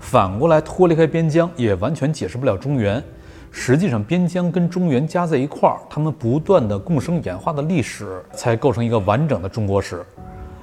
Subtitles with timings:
[0.00, 3.00] 反过来脱离开边疆，也完全解释不了中原。
[3.52, 10.04] 实际上，边疆跟中原加在一块儿，他们不断的共生演化的历史，才构成一个完整的中国史。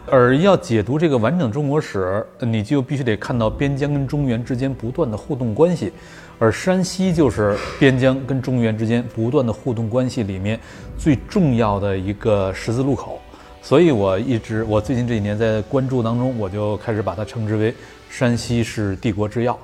[0.10, 5.92] 而要解读这个完整中国史，你就必须得看到边疆跟中原之间不断的互动关系。
[6.40, 10.58] 而山西就是边疆跟中原之间不断的互动关系里面
[10.98, 13.20] 最重要的一个十字路口。
[13.62, 17.74] 所以我一直，我最近这几年在关注当中，我就开始把它称之为
[18.10, 19.58] 山西是帝国之要。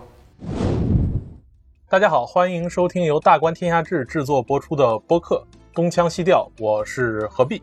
[1.89, 5.45] 大家好，欢迎收听由大观天下志制作播出的播客
[5.75, 7.61] 《东腔西调》，我是何必。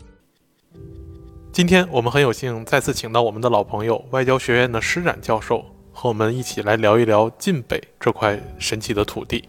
[1.52, 9.48] 今天我们很有幸再次请到我们的老朋友外交学院的施展教授，和我们一起来聊一聊晋北这块神奇的土地。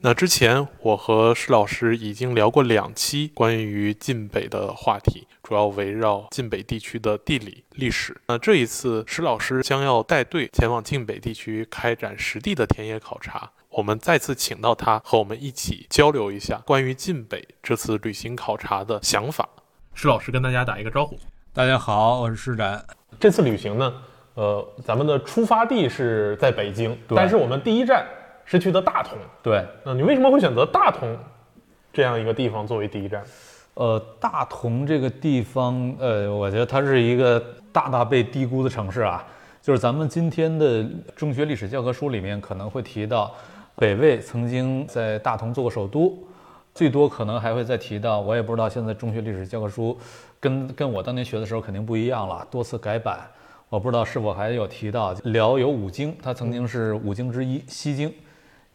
[0.00, 8.20] 那之前我和施老师已经聊过两期关于晋北的话题，主要围绕晋北地区的地理历史。
[8.26, 19.48] 那这一次施老师将要带队前往晋北地区开展实地的田野考察，我们再次请到他和我们一起交流一下关于晋北这次旅行考察的想法。
[19.94, 21.18] 施老师跟大家打一个招呼。
[21.52, 22.84] 大家好，我是施展。
[23.20, 23.94] 这次旅行呢，
[24.34, 28.06] 呃，咱们的出发地是在北京，但是我们第一站。
[28.44, 29.64] 是去的大同，对。
[29.84, 31.16] 那你为什么会选择大同
[31.92, 33.22] 这样一个地方作为第一站？
[33.74, 37.42] 呃，大同这个地方，呃，我觉得它是一个
[37.72, 39.24] 大大被低估的城市啊。
[39.62, 43.32] 就是咱们今天的中学历史教科书里面可能会提到，
[43.76, 46.18] 北魏曾经在大同做过首都，
[46.74, 49.96] 最多可能还会再提到，我也不知道现在中学历史教科书
[50.40, 53.20] 跟跟我当年学的时候肯定不一样了，多次改版。
[53.68, 58.12] 我不知道是否还有提到辽有五京，它曾经是五京之一，西京。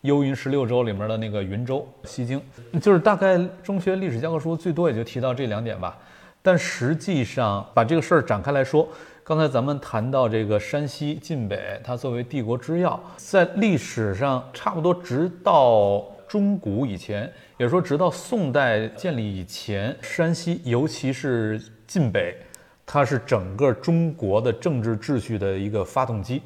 [0.01, 2.41] 幽云十六州里面的那个云州西京，
[2.81, 5.97] 就是大概中学历史教科书最多也就提到这两点吧。
[6.41, 8.87] 但实际上把这个事儿展开来说，
[9.23, 22.37] 刚才咱们谈到这个山西晋北，它作为帝国之要，在历史上差不多直到中古以前，也说直到宋代建立以前，山西尤其是晋北，
[22.85, 26.41] 它是整个中国的政治秩序的一个发动机。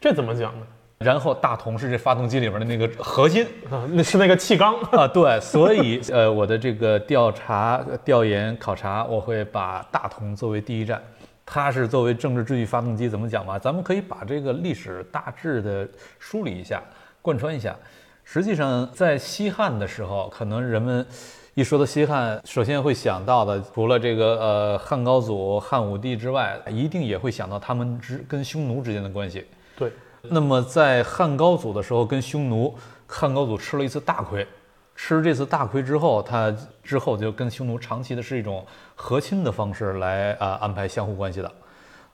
[0.00, 0.66] 这怎么讲呢？
[1.02, 11.02] 然后大同是这发动机里面的那个核心啊，那是那个气缸啊，对，所以呃，我的这个调查、调研、考察，我会把大同作为第一站，
[11.44, 13.58] 它是作为政治秩序发动机，怎么讲吧？
[13.58, 16.82] 咱们可以把这个历史大致的梳理一下，
[17.20, 17.74] 贯穿一下。
[18.24, 21.04] 实际上，在西汉的时候，可能人们
[21.54, 29.44] 一说到西汉，首先会想到的，除了这个呃汉高祖、汉武帝之外，一定也会想到他们之跟匈奴之间的关系。
[29.76, 29.90] 对。
[30.28, 32.72] 那么在汉高祖的时候，跟匈奴，
[33.06, 34.46] 汉高祖吃了一次大亏，
[34.94, 41.52] 吃这次大亏之后，他之后就跟匈奴长期的是一种和亲的方式来啊安排相互关系的。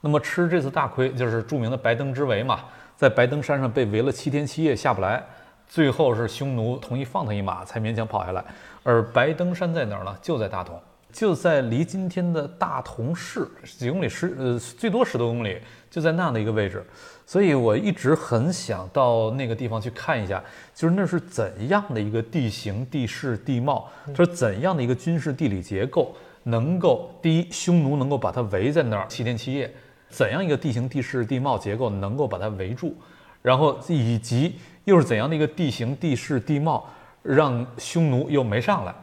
[0.01, 2.61] 那么吃这次大亏，就是著名的白登之围嘛，
[2.97, 5.23] 在白登山上被围了七天七夜下不来，
[5.67, 8.43] 最后是匈奴同意放他一马，才勉强跑下来。
[8.83, 10.17] 而白登山在哪儿呢？
[10.23, 10.81] 就在大同，
[11.13, 16.83] 就在离今天的大同市几公里，十呃最多十多公里，就在那样的一个位置。
[17.29, 20.43] 所以我一直很想到那个地方去看一下，
[20.75, 29.71] 就是那是怎样的一个地形、地势、地貌，它是怎样的一个军事地理结构，能够第一，匈奴能够把它围在那儿七天七夜，
[30.09, 32.97] 怎样一个地形、地势、地貌结构能够把它围住，
[33.43, 36.89] 然后以及又是怎样的一个地形、地势、地貌，
[37.23, 38.95] 让匈奴又没上来。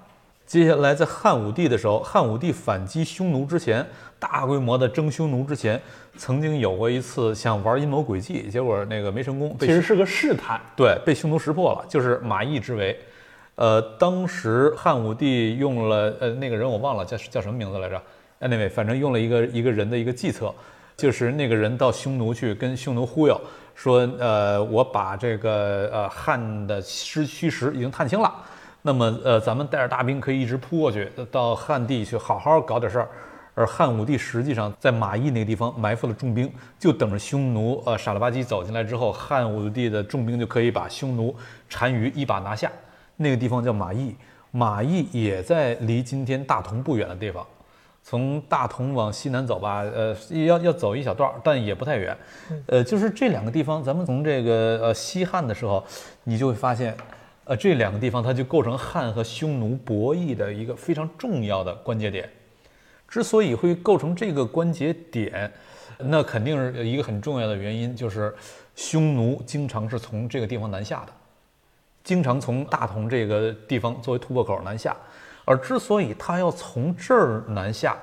[0.48, 3.86] 接下来，在汉武帝的时候，汉武帝反击匈奴之前，
[4.20, 5.80] 大规模的征匈奴之前，
[6.18, 9.56] 曾经有过一次想玩阴谋诡计，结果那个没成功。
[9.60, 12.98] 其实是个试探，对，被匈奴识破了，就是马邑之围。
[13.56, 18.02] 呃，当时汉武帝用了呃那个人我忘了叫叫什么名字来着
[18.42, 20.54] ，anyway，反正用了一个一个人的一个计策，
[20.98, 23.40] 就是那个人到匈奴去跟匈奴忽悠，
[23.74, 28.34] 说呃我把这个呃汉的失虚实已经探清了。
[28.88, 33.10] 那么，呃，咱们带着大兵可以一直扑过去，到汉地去好好搞点事儿。
[33.56, 41.36] 而汉武帝实际上在马邑那个地方埋伏了重兵，就等着匈奴呃傻了吧唧走进来之后，汉武帝的重兵就可以把匈奴
[41.70, 42.72] 单于一把拿下。
[43.16, 44.14] 那个地方叫马邑，
[44.52, 47.44] 马邑也在离今天大同不远的地方。
[48.04, 50.16] 从大同往西南走吧，呃，
[50.46, 52.16] 要要走一小段，但也不太远。
[52.68, 55.84] 呃，就是这两个地方，咱们从这个呃西汉的时候，
[56.26, 56.96] 你就会发现。
[57.46, 62.28] 呃，这两个地方它就构成汉和匈奴博弈的一个非常重要的关节点。
[63.08, 65.52] 之所以会构成这个关节点，
[66.00, 68.36] 那肯定是一个很重要的原因，就是
[68.76, 71.14] 匈奴经常是从这个地方南下的，
[72.04, 74.96] 经常从大同这个地方作为突破口南下。
[75.46, 77.96] 而之所以他要从这儿南下，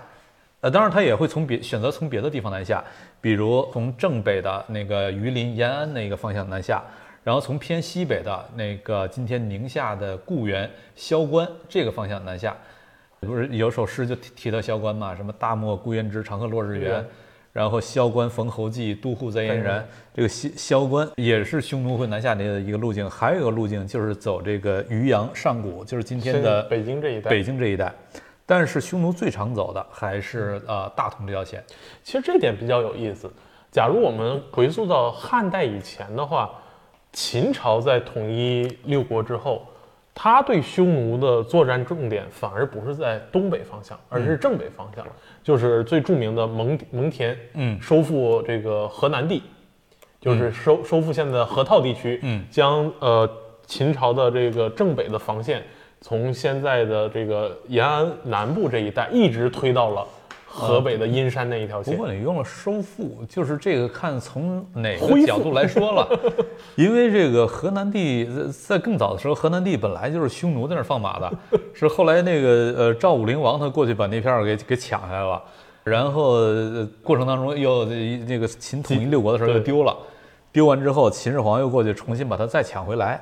[0.60, 2.82] 呃，当然它也会从别选择从别的地方南下，
[3.20, 6.81] 比如从正北的那个榆林延安那个方向南下，
[7.25, 12.56] 然后从偏西北的那个今天宁夏的固原萧关这个方向南下。
[13.26, 15.14] 不是有首诗就提提到萧关嘛？
[15.14, 17.04] 什么大漠孤烟直，长河落日圆。
[17.52, 19.86] 然后萧关逢侯骑，都护在燕然。
[20.14, 27.30] 这个萧萧关也是匈奴会南下的一个路径，还有一个路径就是走这个渔阳上谷，就是今天的北京这一带。
[27.30, 27.92] 北京这一带。
[28.46, 31.62] 但是匈奴最常走的还是呃大同这条线。
[32.02, 33.30] 其实这点比较有意思。
[33.70, 36.50] 假如我们回溯到汉代以前的话，
[37.12, 39.66] 秦朝在统一六国之后，
[40.14, 45.05] 他对匈奴的作战重点反而不是在东北方向，而是正北方向，
[45.43, 47.81] 就是最著名的蒙蒙恬，嗯。
[47.81, 49.43] 收复这个河南地，
[50.20, 52.44] 就是收收复现在的河套地区，嗯。
[52.50, 53.29] 将呃
[53.67, 55.62] 秦朝的这个正北的防线
[56.00, 60.06] 从现在的这个延安南部这一带一直推到了
[60.52, 61.96] 河北的阴山那一条线。
[61.96, 66.06] 不过你用了收复，就是这个看从哪个角度来说了，
[66.76, 71.32] 因为这个河南地在在更早的时候，河南地本来就是匈奴在那儿放马的，
[71.72, 75.43] 是后来那个呃赵武灵王他过去把那片儿给给抢下来了，
[75.84, 79.96] 然后、呃过程当中又那个秦统一六国的时候又丢了，
[80.52, 83.20] 丢完之后秦始皇又过去重新把它再抢回来。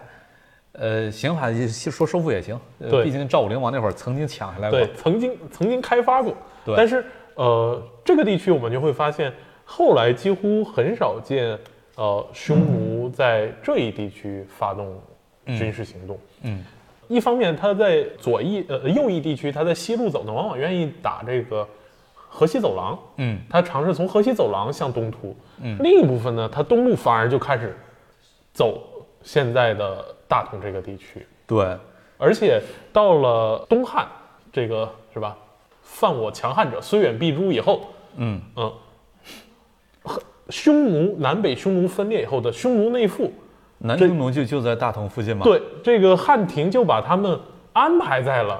[0.72, 1.50] 呃，行吧，
[1.90, 2.58] 说收复也行。
[3.02, 4.78] 毕竟赵武灵王那会儿曾经抢下来过。
[4.78, 6.32] 对，曾经曾经开发过，
[6.64, 7.04] 对但是
[7.40, 9.32] 呃，这个地区我们就会发现，
[9.64, 11.58] 后来几乎很少见
[11.96, 15.00] 呃匈奴在这一地区发动
[15.46, 16.18] 军事行动。
[16.42, 16.62] 嗯
[17.08, 21.66] 一方面，他在左翼呃右翼地区，他在西路走呢，往往愿意打这个
[22.12, 25.34] 河西走廊，嗯他尝试从河西走廊向东突。
[25.62, 27.74] 嗯另一部分呢，他东路反而就开始
[28.52, 28.82] 走
[29.22, 31.26] 现在的大同这个地区。
[31.46, 31.74] 对，
[32.18, 32.60] 而且
[32.92, 34.06] 到了东汉，
[34.52, 35.34] 这个是吧？
[35.92, 37.82] 犯我强汉者，虽远必诛以后，
[38.16, 38.72] 嗯嗯，
[40.48, 43.30] 匈奴南北匈奴分裂以后的匈奴内附，
[43.78, 45.44] 南匈奴就就在大同附近嘛。
[45.44, 47.38] 对这个汉庭就把他们
[47.72, 48.58] 安排在了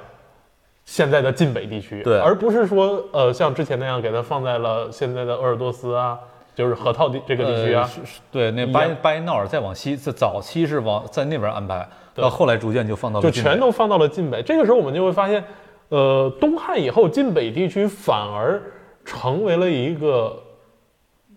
[0.84, 6.18] 现在的晋北地区，对而不是说呃像之前那样给它放在了现在的鄂尔多斯啊，
[6.54, 7.88] 就是河套地这个地区啊
[8.30, 14.42] 对，那巴巴彦淖尔再往西，在早期是往在那边安排，到后来逐渐就放到了就全都放到了晋北。
[14.42, 15.42] 这个时候我们就会发现，
[15.90, 18.60] 呃，东汉以后晋北地区反而
[19.04, 20.40] 成为了一个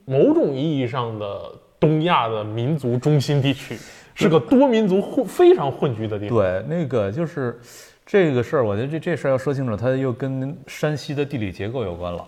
[0.05, 3.77] 某种意义上的东亚的民族中心地区，
[4.13, 6.37] 是个多民族混非常混居的地方。
[6.37, 7.59] 对，那个就是
[8.05, 12.23] 这个事儿，我觉得这这事儿要说清楚，它又跟山西的地理结构有关了。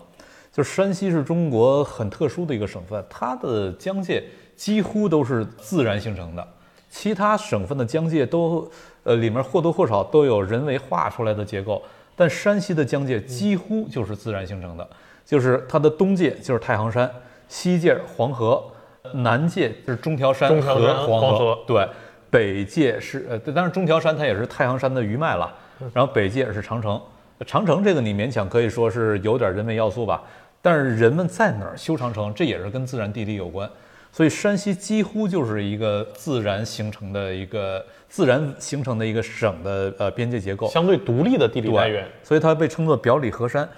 [0.52, 4.24] 就是山西是中国很特殊的一个省份，它的疆界
[4.56, 6.48] 几乎都是自然形成的，
[6.90, 8.68] 其他省份的疆界都
[9.04, 11.82] 呃里面或多或少都有人为画出来的结构，
[12.16, 14.88] 但山西的疆界几乎就是自然形成的，
[15.24, 17.08] 就是它的东界就是太行山，
[17.46, 18.64] 西界黄河，
[19.12, 21.58] 南界就是中条山和黄黄河。
[21.66, 21.86] 对，
[22.30, 25.54] 北界是呃，当然中条山它也是太行山的余脉了，
[25.92, 27.00] 然后北界是长城，
[27.46, 30.22] 长城这个你勉强可以说是有点人为要素吧，
[30.62, 33.68] 但是人们在哪儿修长城，这也是跟自然地理有关，
[34.16, 42.08] 所以山西几乎就是一个自然形成的一个自然形成的一个省的呃边界结构，相对独立的地理对来源。
[42.22, 43.68] 所以它被称作表里河山。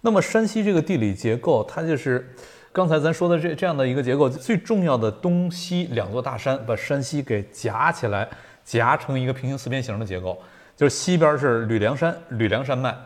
[0.00, 2.24] 那么山西这个地理结构，它就是
[2.70, 8.28] 刚才咱说的这这样的一个结构，最重要的东西两座大山把山西给夹起来，
[8.64, 10.40] 夹成一个平行四边形的结构，
[10.76, 12.96] 就是西边是吕梁山，吕梁山脉。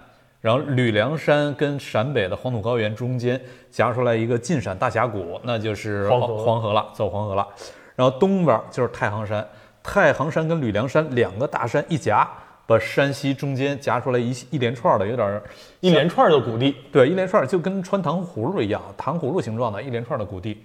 [0.49, 3.39] 然后吕梁山跟陕北的黄土高原中间
[3.71, 7.47] 夹出来一个晋陕大峡谷，那就是黄河了，走黄河了。
[7.95, 9.47] 然后东边就是太行山，
[9.83, 12.27] 太行山跟吕梁山两个大山一夹，
[12.67, 15.43] 把山西中间夹出来一一连串的，有点儿
[15.81, 20.63] 一连串的谷地，对，一连串就跟穿糖葫芦一样，糖葫芦形状的一连串的谷地。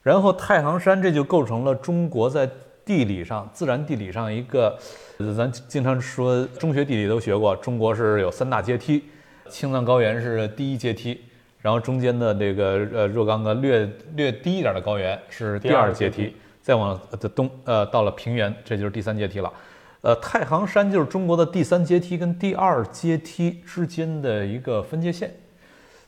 [0.00, 2.48] 然后太行山这就构成了中国在
[2.84, 4.78] 地理上、自然地理上一个，
[5.18, 9.02] 呃咱经常说中学地理都学过，中国是有三大阶梯，
[9.48, 11.20] 青藏高原是第一阶梯，
[11.60, 19.52] 然后中间的这个呃若干个略略低一点的高原是第第二二阶梯阶梯，再往的东呃到了平原，这就是第三阶梯了。
[20.00, 25.34] 呃，太行山就是中国的第三阶梯跟第二阶梯之间的一个分界线。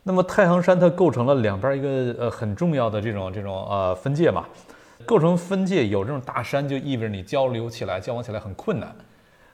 [0.03, 4.45] 那么太行山它构成了两边一个呃很重要的这种这种呃分界嘛，
[5.05, 8.95] 构成分界有这种大山就意味着你交流起来交往起来很困难，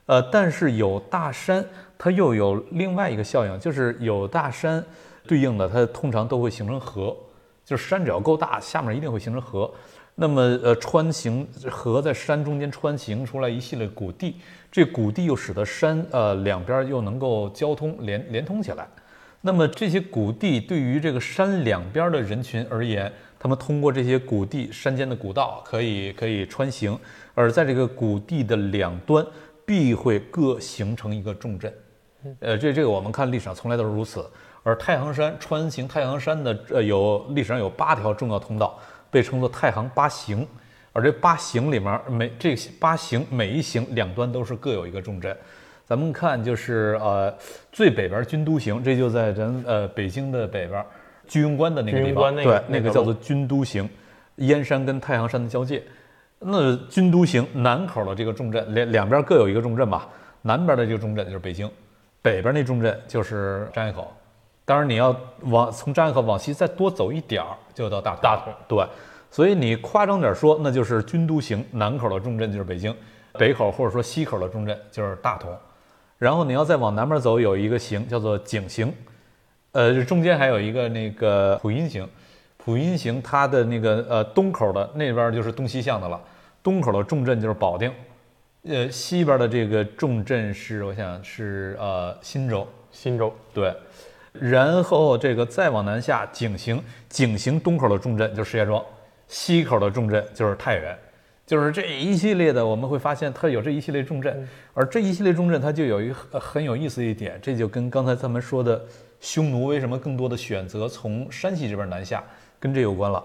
[0.05, 1.65] 呃，但是有大山
[2.03, 4.83] 它又有另外一个效应，就是有大山
[5.25, 7.15] 对应的它通常都会形成河，
[7.63, 9.73] 就是山只要够大，下面一定会形成河。
[10.15, 14.35] 那么呃穿行河在山中间穿行出来一系列谷地，
[14.69, 18.85] 这谷地又使得山呃两边又能够交通连连通起来。
[19.39, 26.99] 那么这些谷地对于这个山两边的人群而言，他们通过这些谷地山间的古道可以可以穿行，
[27.33, 29.25] 而在这个谷地的两端
[29.65, 31.73] 必会各形成一个重镇。
[32.39, 34.29] 呃，这这个我们看历史上从来都是如此。
[34.63, 38.79] 而太行山穿行太行山的呃有历史上有八条重要通道，
[39.11, 40.47] 被称作太行八行。
[40.93, 45.35] 而这八行里面每这八行每一行两端都是各有一个重镇。
[45.85, 47.35] 咱们看就是呃
[47.71, 50.85] 最北边军都行，这就在咱呃北京的北边
[51.27, 53.89] 居庸关的那个地方，对，那个叫做军都行，
[54.37, 55.83] 燕山跟太行山的交界。
[56.39, 60.07] 那军都行南口的这个重镇，两两边各有一个重镇吧。
[60.41, 61.69] 南边的这个重镇就是北京，
[62.23, 64.11] 北边那重镇就是张家口。
[64.65, 68.21] 当然你要往从张家口往西再多走一点儿，就到大同。
[68.23, 68.87] 大同对，
[69.29, 72.95] 所以你夸张点说，那就是军都行南口的重镇就是北京，
[73.33, 75.51] 北口或者说西口的重镇就是大同。
[76.17, 78.93] 然后你要再往南边走，有一个行叫做井行，
[79.73, 82.07] 呃，中间还有一个那个普音行，
[82.55, 86.17] 普音行它的那个呃东口的那边就是东西向的了，
[86.63, 87.91] 东口的重镇就是保定，
[88.65, 93.33] 呃，西边的这个重镇是我想是呃忻州，忻州。
[93.53, 93.75] 对，
[94.31, 98.81] 然后这个再往南下井行，井行东口的重镇就是石家庄，
[99.27, 100.97] 西口的重镇就是太原。
[101.45, 108.81] 就是这一系列的，我们会发现它有这一系列重镇，而这一系列重镇它就有一个很有意思一点，这就跟刚才咱们说的
[109.19, 112.23] 匈奴为什么更多的选择从山西这边南下，
[112.61, 113.21] 跟这有关了，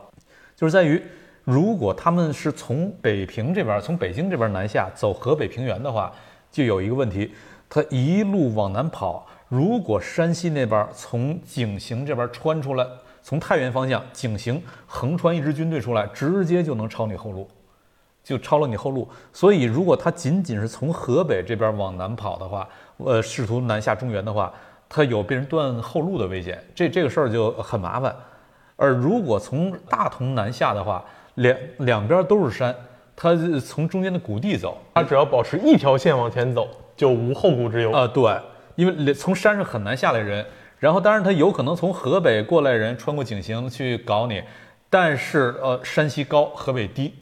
[0.56, 1.00] 就是在于
[1.48, 6.12] 如果他们是从北平这边，从北京这边南下走河北平原的话，
[6.52, 7.32] 就有一个问题，
[7.70, 12.86] 他一路往南跑，如果山西那边从井陉这边穿出来，
[13.22, 17.48] 从太原方向井陉横穿一支军队出来，直接就能抄你后路。
[18.22, 24.52] 就抄了你后路，所以如果他仅仅是从河北这边往南跑的话，呃，试图南下中原的话，
[24.86, 28.14] 他有被人断后路的危险，这这个事儿就很麻烦。
[28.76, 31.02] 而如果从大同南下的话，
[31.38, 32.74] 两两边都是山，
[33.16, 38.06] 他从中间的谷地走，他只要保持一条线往前走，就无后顾之忧啊。
[38.06, 38.36] 对，
[38.76, 40.44] 因为从山上很难下来人，
[40.78, 44.42] 然后当然他有可能从河北过来人穿过井陉去搞你，
[44.88, 47.14] 但是呃，山西高，河北低。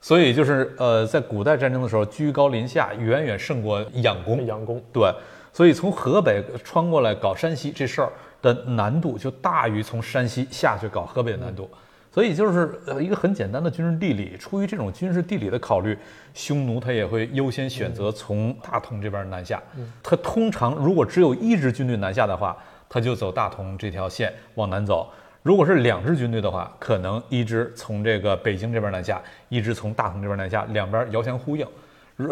[0.00, 4.46] 所以就是呃，在古代战争的时候，居高临下远远胜过仰攻。
[4.46, 5.12] 仰攻，对。
[5.52, 11.68] 所以从河北穿过来搞山西这事儿的难度就大于从山西下去搞河北的难度。
[12.16, 15.98] 所以就是呃一个很简单的军事地理，出于这种军事地理的考虑，
[16.32, 19.62] 匈奴他也会优先选择从大同这边南下。
[20.02, 22.56] 他通常如果只有一支军队南下的话，
[22.88, 25.12] 他就走大同这条线往南走。
[25.42, 29.20] 如果是两支军队的话，可能一支从这个北京这边南下，
[29.50, 31.66] 一支从大同这边南下，两边遥相呼应。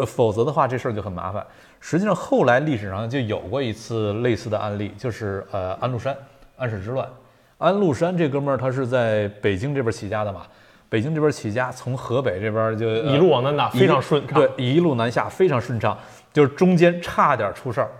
[0.07, 1.45] 否则的话，这事儿就很麻烦。
[1.79, 6.17] 实际上，后来历史上就有过一次类似的案例，就是呃安禄山
[6.57, 7.07] 安史之乱。
[7.57, 10.41] 安禄山这哥们儿他是在北京这边起家的嘛，
[10.89, 14.39] 北京这边起家，从河北这边就一路往南打，非常顺畅。
[14.39, 15.97] 对，一路南下非常顺畅，
[16.33, 17.91] 就是中间差点出事儿。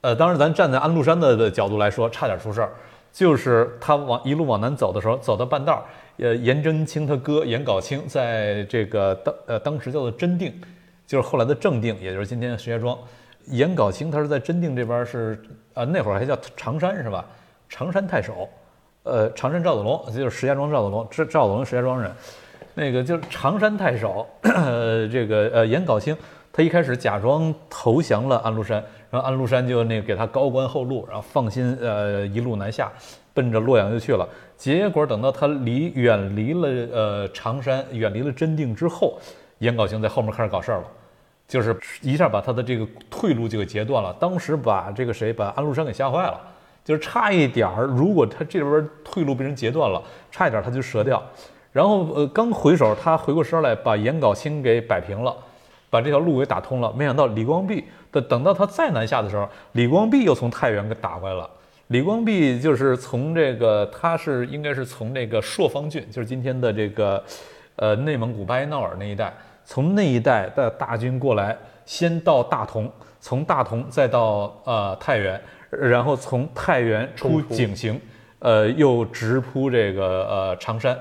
[0.00, 2.70] 呃，当然咱站在安禄山的的角度来说，差点出事儿。
[3.10, 5.82] 就是他往一路往南走的时候，走到半道儿，
[6.18, 10.54] 呃，颜真卿他哥颜杲卿在这个当呃当时叫做真定，
[11.06, 12.96] 就是后来的正定，也就是今天的石家庄。
[13.46, 15.42] 颜杲卿他是在真定这边是
[15.74, 17.24] 啊，那会儿还叫常山是吧？
[17.68, 18.48] 常山太守，
[19.02, 22.10] 呃，常山赵子龙就是石家庄赵子龙，赵赵子龙石家庄人，
[22.74, 26.16] 那个就是常山太守， 呃这个呃颜杲卿
[26.52, 28.84] 他一开始假装投降了安禄山。
[29.10, 32.92] 然后安禄山就那个给他高官厚禄，然后放心呃一路南下，
[33.32, 34.28] 奔着洛阳就去了。
[34.54, 39.18] 结果等到他离远离了呃常山，远离了真定之后，
[39.60, 40.84] 颜杲卿在后面开始搞事儿了，
[41.46, 44.14] 就是一下把他的这个退路就给截断了。
[44.20, 46.38] 当时把这个谁把安禄山给吓坏了，
[46.88, 51.22] 就是差一点儿，如果他这边退路被人截断了，差一点他就折掉。
[51.70, 55.36] 然后呃刚回手，他回过身来把颜杲卿给摆平了，
[55.90, 56.90] 把这条路给打通了。
[56.96, 57.84] 没想到李光弼。
[58.10, 61.50] 等等到他再南下的时候，李光弼又从太原给打回来了。
[61.88, 67.22] 李光弼就是从这个，他是应该是从那个朔方郡，就是今天的这个，
[67.76, 69.30] 呃，内蒙古巴彦淖尔那一带，
[69.62, 71.54] 从那一带的大军过来，
[71.84, 72.90] 先到大同，
[73.20, 75.38] 从大同再到呃太原，
[75.70, 77.98] 然后从太原出井陉，
[78.38, 80.98] 呃，又直扑这个呃常山，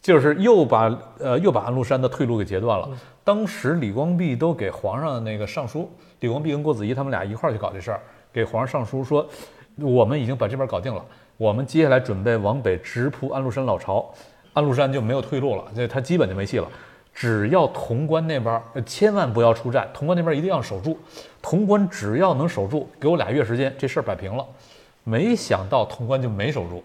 [0.00, 2.88] 就是又把呃又把安禄山的退路给截断了。
[3.24, 5.90] 当时李光弼都给皇上那个上书。
[6.20, 8.00] 李光弼跟郭子仪他们俩一块儿去搞这事儿，
[8.32, 9.28] 给皇上上书说，
[9.76, 11.04] 我们已经把这边搞定了，
[11.36, 14.08] 我们接下来准备往北直扑安禄山老巢，
[14.52, 16.68] 安禄山就没有退路了，这他基本就没戏了。
[17.14, 20.98] 只要潼关那边千万不要出战，潼关那边一定要守住，
[21.42, 24.44] 潼关只要能守住，给我俩月时间，这事儿摆平了。
[25.04, 26.82] 没想到潼关就没守住，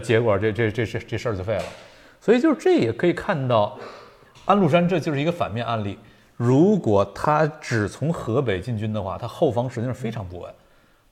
[0.00, 1.64] 结果这这这这这事儿就废了。
[2.20, 3.78] 所以就是这也可以看到，
[4.44, 5.98] 安禄山这就是一个反面案例。
[6.36, 10.52] 如果他只从河北进军的话，他后方实际上非常不稳。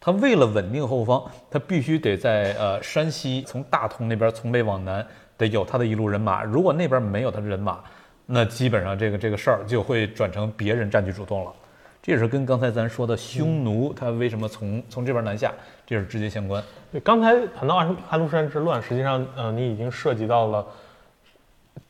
[0.01, 5.05] 他为了稳定后方，他必须得在呃山西从大同那边从北往南
[5.37, 6.45] 得有他的一路人马。
[6.45, 7.81] 如果那边没有他的人马，
[8.27, 11.53] 那基本上这个这个事儿就会转成别人占据主动了。
[12.03, 15.53] 这也是跟刚才咱说的匈奴他为什么从从这边南下，
[15.85, 16.63] 这是直接相关。
[16.93, 20.65] 对，刚才谈到安安禄山之乱，实际上呃你已经涉及到了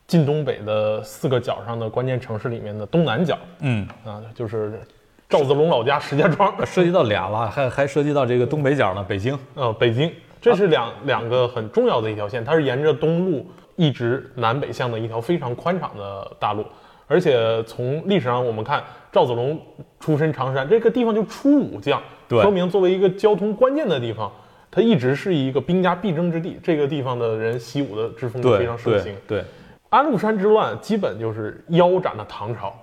[0.07, 4.81] 晋东北的四个角上的关键城市里面的东南角嗯，啊，就是
[5.29, 9.39] 赵子龙老家石家庄，涉及到俩了，还还涉及到这个东北角呢，北京。
[9.55, 16.65] 呃，北京，这是两、两个很重要的一条线，它是沿着东路一直南北向的一条非常宽敞的大路，
[17.07, 19.61] 而且从历史上我们看，赵子龙
[20.01, 22.43] 出身常山，这个地方就出武将，对。
[22.43, 24.33] 说明作为一个交通关键的地方，
[24.71, 29.15] 它一直是一个兵家必争之地，这个地方的人习武的之风就非常盛行。
[29.27, 29.41] 对。
[29.41, 29.45] 对。
[29.89, 32.75] 安禄山之乱基本就是腰斩了唐朝，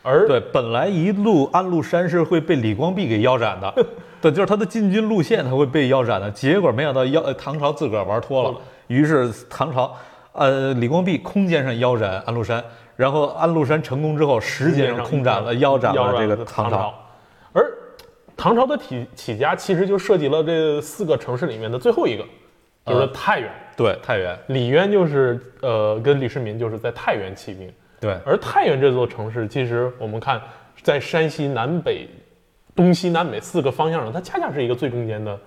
[0.00, 3.74] 而对，本来一路安禄山是会被李光弼给腰斩的，
[4.22, 8.54] 对，就是他的进军路线他会被腰斩的，结果没想到腰呃唐朝自个儿玩脱了，
[8.86, 9.92] 于是唐朝
[10.36, 12.62] 呃李光弼空间上腰斩安禄山，
[12.94, 16.94] 然后安禄山成功之后，时间上空斩了腰斩了这个唐朝。，
[17.52, 17.70] 而
[18.36, 22.24] 唐朝的起起家其实就涉及了这四个城市里面的最后一个，
[22.84, 23.50] 就是呃太原。
[23.76, 30.40] 对，太原，李渊就是呃跟李世民就是在太原起兵，对而太原这座城市，其实我们看
[30.82, 32.08] 在山西南北、
[32.74, 35.38] 东西南北四个方向上，它恰恰是一个最中间的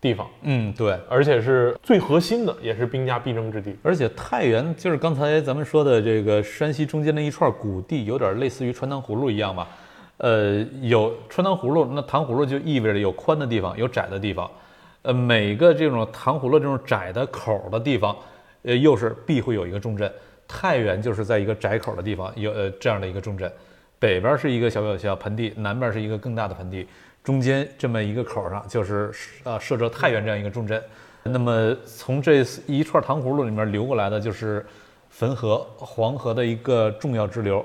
[0.00, 3.76] 地方，嗯对，而且是最核心的，也是兵家必争之地。
[3.82, 9.66] 而且太原就是刚才咱们说的这个山西中间的一串谷地，有点类似于穿糖葫芦一样吧。
[10.18, 14.50] 呃，有穿糖葫芦，那糖葫芦就意味着有宽的地方，有窄的地方。
[15.02, 18.16] 呃，每个这种糖葫芦这种窄的口儿的地方，
[18.62, 20.12] 呃，又是必会有一个重镇。
[20.46, 23.52] 太原就是在一个窄口的地方有呃这样的一个重镇，
[23.98, 26.86] 北边是一个小小小盆地，南边是一个更大的盆地，
[27.28, 29.12] 中间这么一个口儿上就是
[29.44, 30.82] 呃设着太原这样一个重镇。
[31.24, 34.64] 那么从这一串糖葫芦里面流过来的就是
[35.10, 37.62] 汾河、黄河的一个重要支流。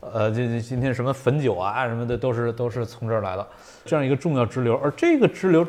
[0.00, 3.46] 呃，这这今天什么汾酒啊什么的都是都是从这儿来的，
[3.84, 4.74] 这样一个重要支流。
[4.82, 5.66] 而这个支流，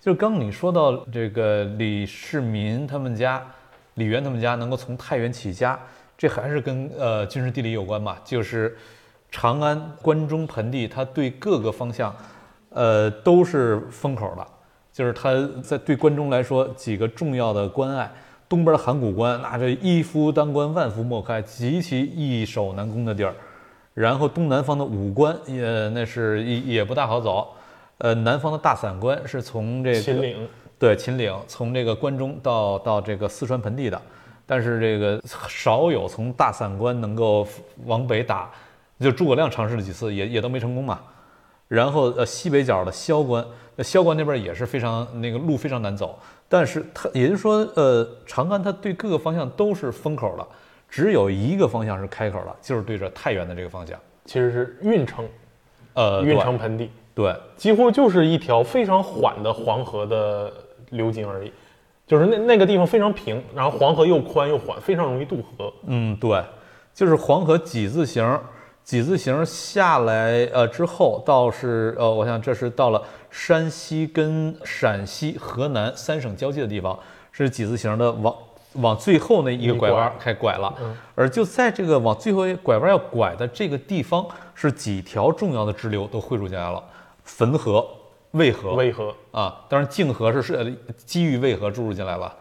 [0.00, 3.46] 就刚你说到这个李世民他们家、
[3.94, 5.78] 李渊他们家能够从太原起家，
[6.18, 8.16] 这还是跟呃军事地理有关嘛？
[8.24, 8.76] 就是
[9.30, 12.14] 长安、关中盆地，它对各个方向，
[12.74, 14.46] 呃，都是风口的。
[14.92, 15.32] 就是它
[15.62, 18.10] 在对关中来说，几个重要的关隘，
[18.46, 23.34] 东边的函谷关，那这一夫当关，万夫莫开，极其易守难攻的地儿。
[23.94, 27.48] 然后东南方的武关也那是也也不大好走，
[27.98, 34.00] 呃，南方的大散关是从这个秦岭对秦岭从这个关中到到这个四川盆地的，
[34.44, 37.46] 但是这个少有从大散关能够
[37.86, 38.50] 往北打，
[39.00, 41.00] 就诸葛亮尝试了几次，也也都没成功嘛。
[41.72, 43.42] 然后呃西北角的萧关，
[43.76, 50.46] 那萧关那边也是非常那个路非常难走，但是它也就是说呃长安它对各个方向都是封口了，
[50.86, 53.98] 只有一个方向是开口了，就是对着太原的这个方向。
[54.26, 55.26] 其实是运城，
[55.94, 60.52] 呃，运城盆地，对几乎就是一条非常缓的黄河的
[60.90, 61.50] 流经而已。
[62.06, 65.72] 就是那那个地方非常平，然后黄河又宽又缓，非常容易渡河。
[65.86, 66.44] 嗯，对，
[66.92, 68.22] 就是黄河几字形，
[68.84, 76.98] 几字形下来，呃，之后倒是，呃，我想这是到了山西跟陕西、河南三省交界的地方，
[77.30, 78.34] 是几字形的往
[78.74, 86.82] 往最后那一个拐拐弯开拐了，嗯而就在这个往最后一拐弯要拐的这个地方，是几条重要的支流都汇入进来了，
[87.24, 87.86] 汾河、
[88.32, 90.66] 渭河、渭河，啊，当然泾河是是呃
[90.96, 92.34] 基于渭河注入进来了。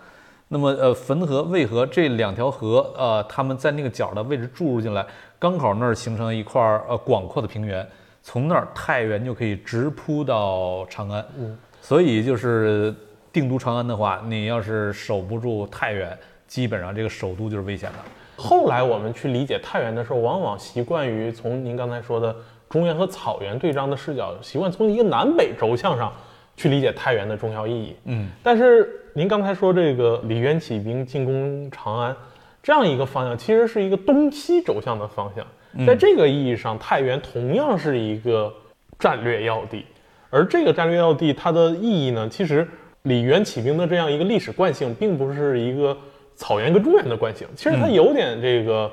[0.53, 5.05] 那么呃，汾河、渭河这两条河，呃，他们在那个角的位置注入进来，
[5.41, 7.83] 刚好那儿形成了一块儿呃广阔的平原，
[8.21, 11.25] 从那儿太原就可以直扑到长安。
[11.35, 12.93] 嗯，所以就是
[13.33, 17.97] 定都长安的话，你要是守不住太原，基本上这个首都就是危险的。
[18.37, 22.35] 后来我们去理解太原的时候，往往习惯于从您刚才说的
[22.69, 26.13] 中原和草原对仗的视角，习惯从一个南北轴向上
[26.55, 27.95] 去理解太原的重要意义。
[28.03, 32.15] 嗯，但是您刚才说这个李渊起兵进攻长安，
[32.63, 35.45] 这样一个方向，其实是一个东西走向的方向。
[35.85, 38.53] 在这个意义上，太原同样是一个
[38.99, 39.85] 战略要地。
[40.29, 42.67] 而这个战略要地，它的意义呢，其实
[43.03, 45.97] 李渊起兵的这样一个历史惯性，并不是一个
[46.35, 48.91] 草原跟中原的惯性，其实它有点这个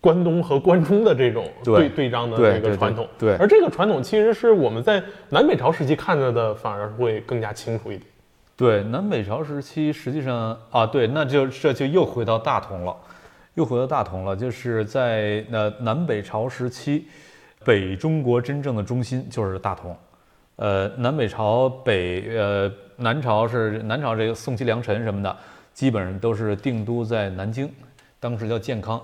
[0.00, 3.06] 关东和关中的这种对对对仗的这个传统。
[3.18, 8.10] 对而这个传统其实是我们在南北朝时期看着的，反而会更加清楚一点。
[8.56, 12.96] 对，南北朝时期实际上啊，对，那就这就又回到大同了，
[13.52, 17.06] 又回到大同了，就是在呃南北朝时期，
[17.66, 19.94] 北中国真正的中心就是大同，
[20.56, 25.36] 呃，南北朝北呃南朝是南朝这个宋齐梁陈什么的，
[25.74, 27.70] 基本上都是定都在南京，
[28.18, 28.98] 当时叫建康，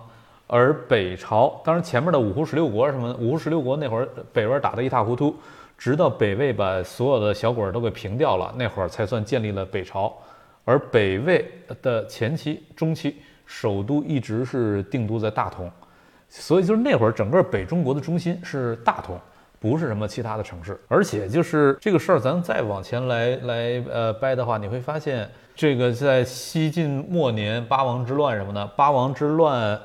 [0.46, 5.36] 而北朝当然前面的五胡十六国什么五胡十六国那会儿北边打得一塌糊涂。
[5.82, 10.16] 直到北魏把所有的小鬼都给平掉了，那会儿才算建立了北朝。
[10.64, 11.44] 而北魏
[11.82, 15.68] 的前期、中期，首都一直是定都在大同，
[16.28, 19.18] 所以就是那会儿整个北中国的中心是大同，
[19.58, 20.80] 不是什么其他的城市。
[20.86, 29.80] 而且就是这个事儿，咱再往前来来呃掰的话，你会发现这个在西晋末年八王之乱什么的，八王之乱。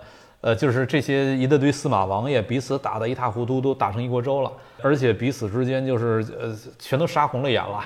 [0.48, 7.84] 呃，就是这些一大堆司马王爷彼此打得一塌糊涂，都打成一锅粥了，而且彼此之间就是呃，全都杀红了眼了，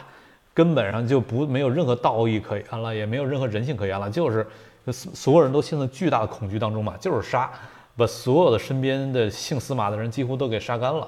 [0.53, 4.45] 根本上就不没有任何道义可言了，也没有任何人性可言了，就是
[4.91, 7.49] 所有人都陷在巨大的恐惧当中嘛，就是杀，
[7.97, 11.07] 把所有的身边的姓司马的人几乎都给杀干了，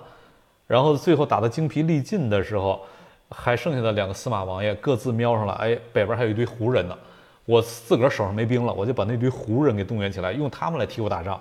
[0.65, 2.81] 然后最后打得精疲力尽的时候，
[3.29, 6.97] 还剩下的两个司马王爷各自瞄上了，哎，北边还有一堆胡人呢。
[7.45, 11.39] 我自个儿手上没兵了，我就把那堆胡人给动员起来，用他们来替我打仗。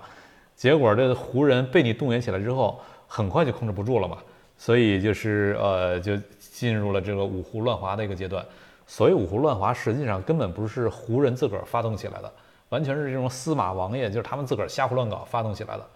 [0.57, 4.19] 结果这胡人被你动员起来之后，很快就控制不住了嘛。
[4.59, 8.45] 所以就是呃，就进入了这个五胡乱华的一个阶段。
[8.87, 12.31] 所谓五胡乱华，实际上根本不是胡人自个儿发动起来的，
[12.69, 15.87] 完全是这种司马王爷，就是他们自个儿瞎胡乱搞发动起来的。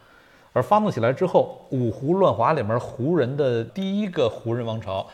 [0.53, 5.07] 而发动起来之后，五胡乱华里面胡人的第一个胡人王朝。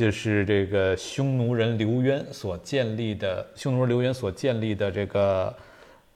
[0.00, 5.52] 就是这个匈奴人刘渊所建立的，匈奴人刘渊所建立的这个，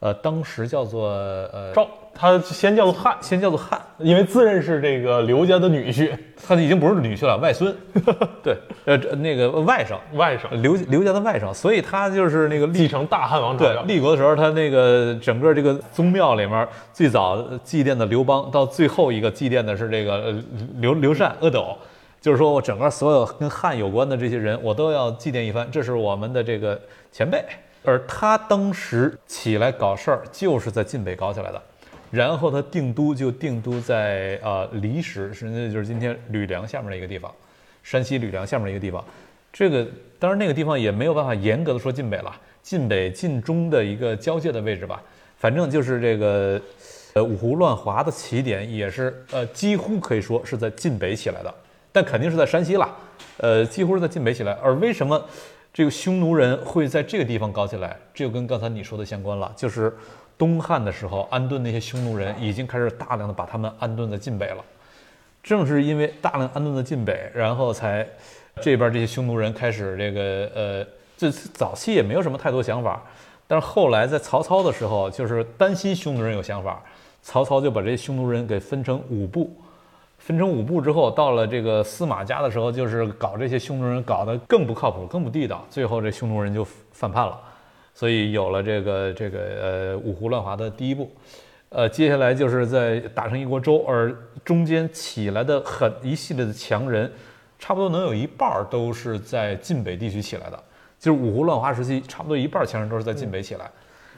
[0.01, 6.17] 呃，当时叫做呃赵，他先叫做汉，先叫做汉，因为自认是这个刘家的女婿，
[6.47, 7.77] 他已经不是女婿了，外孙，
[8.43, 13.67] 对，呃，那个外甥，外甥，刘刘家的外甥，所以他就是那个继承大汉王朝。
[13.67, 20.35] 对，立国的时候，他那个整个这个宗庙里面，最早祭奠的刘邦，到最后一个祭奠的是这个
[20.77, 21.77] 刘刘禅、阿斗。
[22.25, 25.71] 就是说我整个所有跟汉有关的这些人，我都要祭奠一番。
[25.71, 26.81] 这是我们的这个
[27.13, 27.45] 前辈，
[27.85, 31.63] 而他当时起来搞事儿，就是在晋北搞起来的。
[32.11, 37.31] 然后他定都就定都在呃离石，是那就是今天吕梁下面的一个地方，
[37.83, 39.05] 山西吕梁下面一个地方。
[39.53, 39.87] 这个
[40.19, 45.03] 当然那个地方也没有办法严格的说晋北了，晋北晋中的一个交界的位置吧。
[45.37, 46.59] 反正就是这个
[47.13, 51.55] 呃五胡乱华的起点，也是呃几乎可以说是在晋北起来的。
[51.95, 52.93] 但肯定是在山西了，
[53.37, 54.53] 呃，几乎是在晋北起来。
[54.61, 55.25] 而为什么
[55.73, 57.97] 这个匈奴人会在这个地方搞起来？
[58.13, 59.53] 这就跟刚才你说的相关了。
[59.55, 59.97] 就是
[60.37, 64.65] 东汉的时候安顿那些匈奴人，已经开始大量的把他们安顿在晋北了。
[65.41, 68.05] 正是因为大量安顿在晋北，然后才
[68.61, 73.01] 这边这些匈奴人开始这个呃，这早期也没有什么太多想法。
[73.47, 76.83] 但是后来在曹操的时候，就是担心匈奴人有想法，
[77.23, 79.55] 曹操就把这些匈奴人给分成五部。
[80.25, 85.63] 分成五部之后，到了这个司马家的时候，就是搞这些匈奴人，搞得更不靠谱，更不地道。
[85.69, 87.39] 最后这匈奴人就反叛了，
[87.93, 91.13] 所以有了这个这个呃五胡乱华的第一步。
[91.69, 97.13] 呃，接下来就是在打成一锅粥，而中间起来的很一系列的强人，
[97.59, 100.59] 差不多能有一半都是在晋北地区起来的。
[100.99, 103.71] 就是五胡乱华时期，差不多一半强人都是在晋北起来，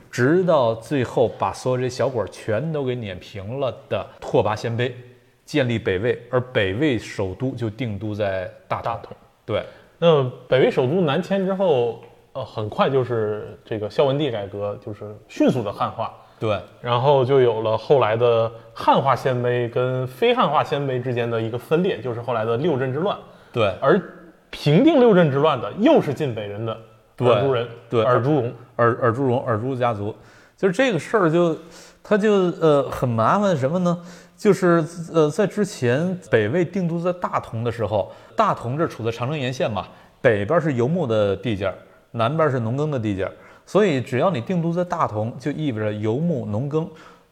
[0.09, 4.93] 直到最后把所有这些小鬼全都给碾平了的拓跋鲜卑。
[5.47, 9.17] 建立北魏，而北魏首都就定都在大大同。
[9.47, 9.65] 对，
[9.99, 12.03] 那北魏首都南迁之后，
[12.35, 16.13] 呃，很快就是这个孝文帝改革，就是迅速的汉化。
[16.39, 23.17] 对，然后就有了后来的汉化鲜卑跟非汉化鲜卑之间的一个分裂，就是后来的六镇之乱。
[23.53, 23.99] 对，而
[24.51, 26.77] 平定六镇之乱的又是晋北人的
[27.21, 30.15] 尔朱人，对，尔朱荣，尔尔朱荣，尔朱家族，
[30.59, 31.57] 就是这个事儿就，
[32.09, 33.99] 他就呃很麻烦什么呢？
[34.37, 39.89] 就是呃，在之前北魏定都在大同的时候，大同这处在长城沿线嘛，
[40.21, 41.75] 北边是游牧的地界儿，
[42.13, 43.33] 南边是农耕的地界儿，
[43.65, 46.89] 所以只要你定都在大同，就意味着游牧农耕，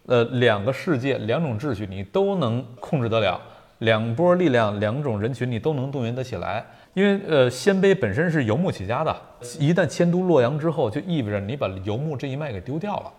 [0.07, 3.41] 呃，两个世界两种秩序你都能控制得了，
[3.79, 9.15] 两波力量两种人群你都能动员得起来，因为呃，鲜卑本身是游牧起家的，
[9.61, 13.13] 一旦迁都洛阳之后，就意味着你把游牧这一脉给丢掉了，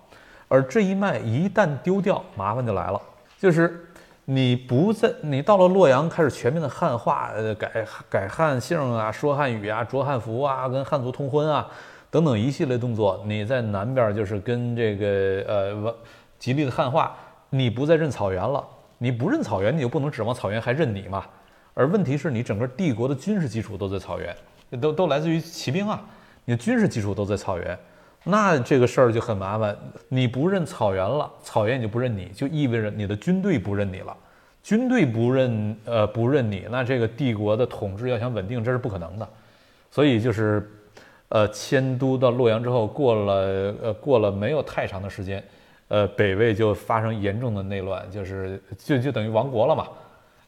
[0.47, 3.01] 而这一脉一旦丢掉，麻烦就来了。
[3.39, 3.87] 就是
[4.25, 11.67] 你不在，你到了洛阳开始全面的汉化，呃，改改汉姓啊，说汉语啊，着汉服啊，跟汉族通婚啊，
[12.09, 13.23] 等等一系列动作。
[13.25, 15.05] 你在南边就是跟这个
[15.47, 15.95] 呃
[16.39, 17.15] 吉利的汉化，
[17.49, 18.63] 你不再认草原了，
[18.97, 21.25] 你不认草原，你就不能指望草原还认你嘛。
[21.73, 24.35] 而问题是你整个帝国的军事基础都在草原，
[24.79, 26.01] 都都来自于骑兵啊。
[26.45, 27.77] 你的军事基础都在草原，
[28.25, 29.77] 那这个事儿就很麻烦。
[30.09, 34.17] 你不认草原了，草原也就不认你，就意味着你的军队不认你了。
[34.63, 39.29] 军队不认呃不认你，那这个帝国的统治要想稳定，这是不可能的。
[39.91, 40.67] 所以就是，
[41.29, 45.43] 呃，迁都到洛阳之后，过了呃过了没有太长的时间，
[45.87, 49.87] 呃，北魏就发生严重的内乱，就是就就等于亡国了嘛。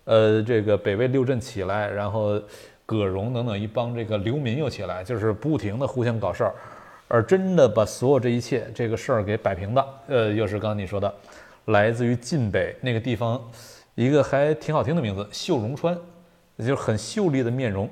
[0.05, 2.41] 呃，这个北魏六镇起来，然后
[2.87, 6.55] 葛荣等等一帮这个流民又起来，就是不停的互相搞事儿，
[7.07, 11.13] 而真的把所有这一切这个事儿给摆平的，呃，又是刚刚你说的，
[11.65, 13.41] 来自于晋北那个地方，
[13.95, 15.97] 一个还挺好听的名字，秀容川，
[16.57, 17.89] 就是很秀丽的面容。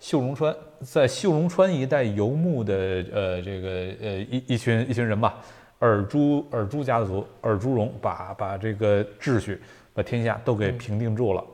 [0.00, 2.74] 秀容川在秀容川一带游牧的
[3.12, 3.68] 呃这个
[4.00, 5.38] 呃一一群一群人吧，
[5.80, 9.60] 尔朱尔朱家族尔朱荣把把这个秩序
[9.92, 11.44] 把天下都给平定住了。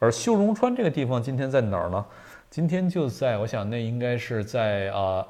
[0.00, 2.04] 而秀容川这个地方今天在哪儿呢？
[2.50, 5.24] 今天就在我想那应该是在啊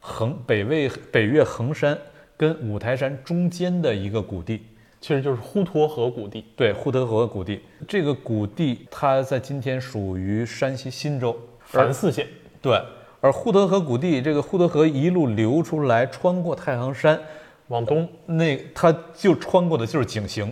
[0.00, 1.96] 衡北魏北岳衡山
[2.36, 4.64] 跟五台山中间的一个谷地。
[5.00, 6.44] 其实就是滹沱河谷地。
[6.56, 11.38] 对，滹沱河谷地，这个谷地它在今天属于山西忻州。
[11.64, 12.26] 樊寺县，
[12.60, 12.82] 对，
[13.20, 17.20] 而滹沱河谷地，这个滹沱河一路流出来，穿过太行山，
[17.68, 20.50] 往东，那它就穿过的就是井陉，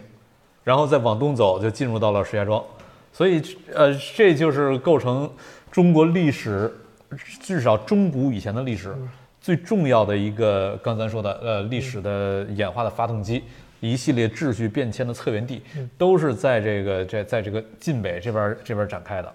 [0.62, 2.62] 然后再往东走，就进入到了石家庄。
[3.12, 3.42] 所以，
[3.74, 5.28] 呃，这就是构成
[5.72, 6.72] 中国历史，
[7.40, 8.94] 至少中古以前的历史
[9.46, 13.44] 最重要的一个，刚才说的，呃，历史的演化的发动机，
[13.78, 15.62] 一系列秩序变迁的策源地，
[15.96, 19.32] 都是在这个在在这个晋北这边这边展开的。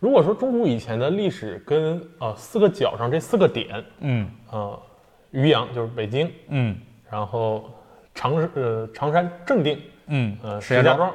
[0.00, 4.28] 如果说中古以前的历史跟呃四个角上这四个点，嗯。
[4.50, 4.78] 呃，
[5.30, 6.76] 渔阳就是北京，嗯。
[7.10, 7.70] 然后
[8.14, 11.14] 长呃常山正定，嗯，呃石家庄，石家庄、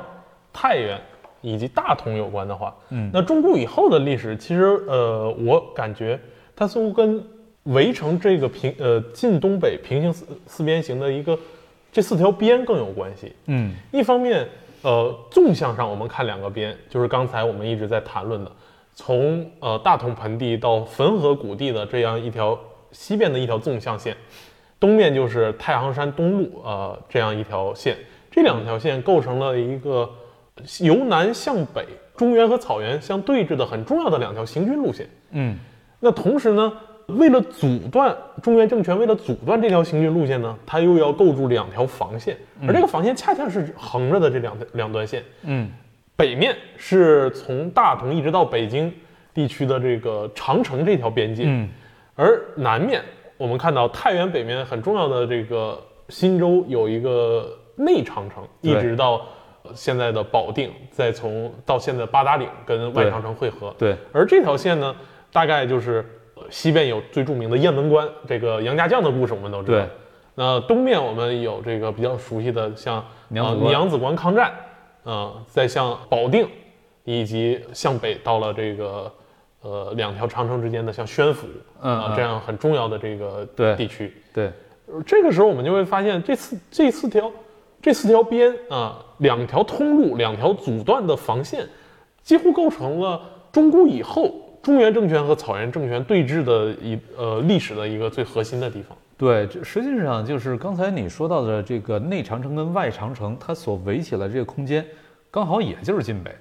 [0.52, 1.00] 太原
[1.42, 3.12] 以及大同有关的话，嗯。
[3.14, 6.20] 那中古以后的历史，其实呃我感觉
[6.56, 7.24] 它似乎跟
[7.64, 11.38] 围成这个平呃近东北平行四四边形的一个
[11.92, 13.34] 这四条边更有关系。
[13.46, 14.48] 嗯一方面，
[14.82, 18.52] 呃，纵向上我们看两个边，就是刚才我们一直在谈论的，
[18.94, 22.60] 从呃大同盆地到汾河谷地的这样一条
[22.92, 24.16] 西边的一条纵向线，
[24.80, 27.96] 东面就是太行山东路呃这样一条线，
[28.30, 30.10] 这两条线构成了一个
[30.82, 31.86] 由南向北
[32.18, 35.08] 中原和草原相对峙的很重要的两条行军路线。
[35.32, 35.58] 嗯
[36.00, 36.74] 那同时呢，
[37.18, 45.24] 为了阻断中原政权，为了阻断这条行军路线呢，它又要构筑两条防线，而这个防线恰恰是横着的这两两段线。
[45.44, 45.70] 嗯。
[46.16, 48.94] 北面是从大同一直到北京
[49.34, 51.68] 地区的这个长城这条边界，嗯。
[52.16, 53.02] 而南面
[53.36, 59.26] 我们看到太原北面很重要的这个忻州有一个内长城，一直到
[59.64, 63.74] 呃现在的保定，再从到现在八达岭跟外长城汇合。
[63.80, 64.96] 对，而这条线呢，
[65.32, 66.06] 大概就是呃
[66.54, 69.80] 西边有最著名的雁门关，这个杨家将的故事我们都知道。
[69.80, 69.90] 对，
[70.36, 74.54] 那东面我们有这个比较熟悉的，像呃娘子关娘子关抗战，
[75.02, 76.48] 呃，再向保定，
[77.06, 79.12] 以及向北到了这个
[79.62, 81.48] 呃两条长城之间的像宣府
[81.82, 84.16] 啊、这样很重要的这个对地区。
[84.32, 84.52] 对，
[84.86, 87.32] 呃这个时候我们就会发现，这四这四条
[87.82, 91.68] 这四条边啊，两条通路，两条阻断的防线，
[92.22, 93.20] 几乎构成了
[93.52, 94.32] 中古以后
[94.64, 98.98] 中原政权和草原政权对峙的一呃历史的一个最核心的地方。
[99.18, 104.84] 对，这实际上就是刚才你说到的这个内长城跟外长城，它所围起来这个空间，
[105.30, 106.32] 刚好也就是晋北，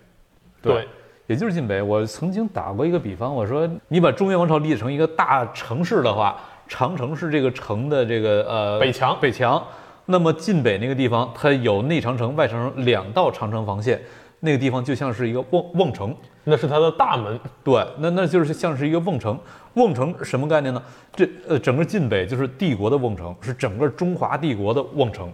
[0.62, 0.86] 对，
[1.26, 1.82] 也就是晋北。
[1.82, 9.16] 我曾经打过一个比方，我说你把中原王朝理解成一个大城市的话，长城是这个城的这个呃北墙。
[9.20, 9.60] 北墙，
[10.06, 14.00] 那么晋北那个地方，它有内长城、外长城两道长城防线，
[14.44, 16.14] 那个地方就像是一个瓮瓮城。
[16.44, 17.38] 那是它的大门。
[17.62, 19.38] 对，那那就是像是一个瓮城。
[19.74, 20.82] 瓮城什么概念呢？
[21.14, 25.32] 这呃，整个晋北就是帝国的瓮城，是整个中华帝国的瓮城。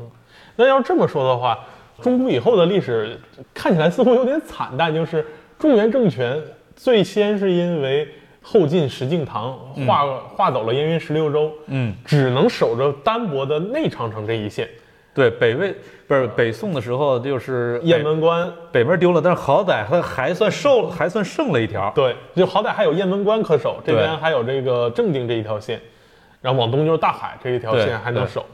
[0.55, 1.59] 那要这么说的话，
[2.03, 3.19] 中古以后的历史
[3.55, 5.25] 看起来似乎有点惨淡，就是
[5.59, 6.41] 中原政权
[6.77, 8.07] 最先是因为
[8.43, 9.55] 后晋石敬瑭
[9.87, 14.69] 划、划走了燕云十六州，嗯，只能守着单薄的内长城这一线，
[15.15, 15.75] 对，北魏
[16.07, 18.49] 不是北宋的时候，就是雁门关。
[18.71, 21.91] 北边丢了，但是好歹它还算受，还算剩了一条。
[21.95, 25.81] 对，就好歹还有雁门关可守，这边还有这个正定这一条线，
[26.41, 28.47] 然后往东就是大海这一条线还能守。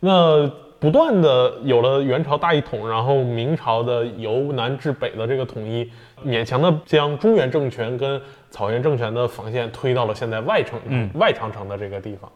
[0.00, 5.88] 那不断的有了元朝大一统，然后明朝的由南至北的这个统一，
[6.26, 12.30] 勉强的将中原政权跟草原政权的防线推到了现在外城、嗯外长城的这个地方，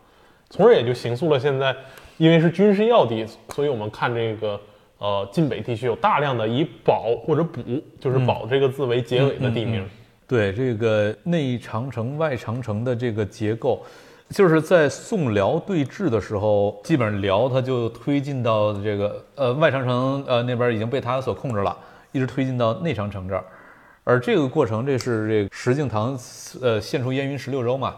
[0.48, 1.74] 从而也就形塑了现在，
[2.18, 4.60] 因为是军事要地，所以我们看这个。
[4.98, 7.60] 呃，晋北地区有大量的以保或者补，
[8.00, 9.86] 就是“保”这个字为结尾的地名。
[10.26, 13.84] 对这个内长城、外长城的这个结构，
[14.30, 21.76] 就是在宋辽对峙的时候，基本上辽他就推进到这个呃外长城呃那边已经被他所控制了，
[22.12, 23.44] 一直推进到内长城这儿。
[24.02, 26.18] 而这个过程，这是这个石敬瑭
[26.62, 27.96] 呃献出燕云十六州嘛。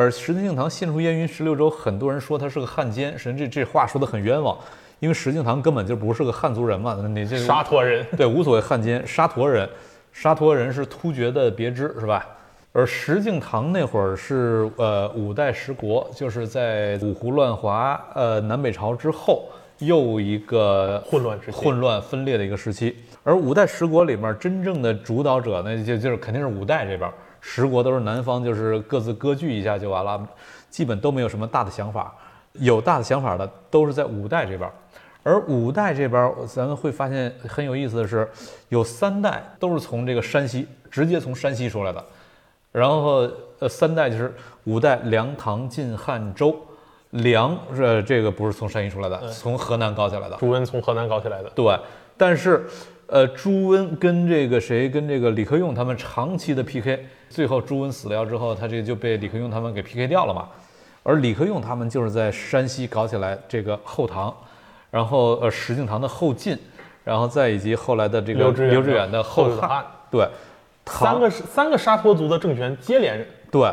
[0.00, 4.56] 而石敬瑭献出燕云十六州，很多人说他是个汉奸，实际这这话说的很冤枉，
[4.98, 9.68] 因为石敬瑭根本就不是个汉族人嘛，你这沙陀人对无所谓汉奸，沙陀人，
[10.10, 12.26] 沙陀人是突厥的别支是吧？
[12.72, 22.96] 而石敬瑭那会儿是呃五代十国，就是在五胡乱华呃南北朝之后又一个混乱时期混乱分裂的一个时期。
[23.22, 30.26] 而五代十国里面真正的主导者呢，就就是肯定是五代这边，十国都是南方，就是各自割据一下就完了，
[30.68, 32.14] 基本都没有什么大的想法。
[32.54, 34.70] 有大的想法的都是在五代这边，
[35.22, 38.28] 而五代这边咱们会发现很有意思的是，
[38.68, 42.04] 有三代都是从这个山西直接从山西出来的。
[42.72, 46.56] 然后呃，三代就是五代梁、唐、晋、汉、周。
[47.10, 50.36] 梁是这个不是从山西出来的，从河南搞起来的。
[50.36, 51.50] 朱温从河南搞起来的。
[51.50, 51.76] 对，
[52.16, 52.64] 但是
[53.10, 60.48] 呃，朱温跟这个谁，跟这个李克用他们长期的 PK，最后朱温死了之后，他这个就被李克用他们给 PK 掉了嘛。
[61.02, 64.32] 而李克用他们就是在山西搞起来这个后唐，
[64.92, 66.56] 然后呃石敬瑭的后晋，
[67.02, 69.84] 然后再以及后来的这个刘志远的后后汉。
[70.08, 70.28] 对，
[70.86, 73.68] 三个三个沙陀族的政权接连对，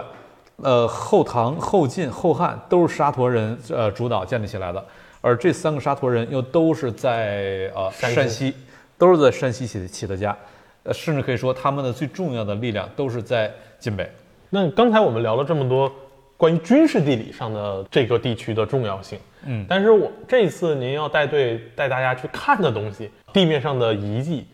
[0.56, 4.84] 呃，后唐、后晋、后汉都是沙陀人呃主导建立起来的，
[5.22, 8.56] 而这三个沙陀人又都是在呃山西，
[8.98, 10.36] 都是在山西起的起的家，
[10.84, 14.10] 呃，甚至可以说他们的最重要的力量都是在晋北。
[14.50, 15.92] 那刚才我们聊了这么多
[16.38, 19.66] 关于军事地理上的这个地区的重要性，嗯。
[19.68, 24.48] 但是我这一次您要带队带大家去看的东西，地面上的遗迹，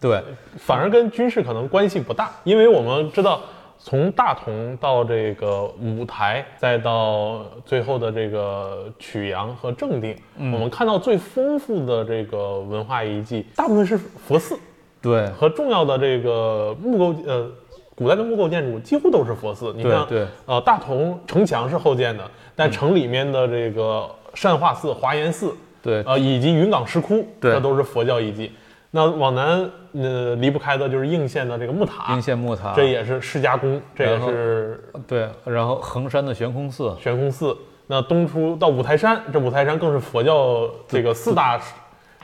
[0.00, 0.22] 对，
[0.58, 3.40] 反而跟军事可能关系不大，因为我们知道，
[3.88, 14.58] 从大同到这个五台，再到最后的这个曲阳和正定，我们看到最丰富的这个文化遗迹，大部分是佛寺
[15.00, 17.50] 对，和重要的这个木构呃。
[17.94, 20.26] 古代的木构建筑几乎都是佛寺，你看，对对。
[20.46, 22.22] 呃，大同城墙是后建的，
[22.54, 26.00] 但城里面的这个善化寺、华严寺，对。
[26.04, 27.50] 呃，以及云冈石窟，对。
[27.50, 28.52] 这都是佛教遗迹。
[28.90, 37.54] 那往南，呃，离不开的就是应县的这个木塔，应县木塔，这也是释迦宫，这也是对，然后衡山的悬空寺，悬空寺。
[37.86, 41.60] 那东出到五台山，这五台山更是佛教这个四大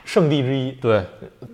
[0.03, 0.71] 圣地之一。
[0.71, 1.03] 对，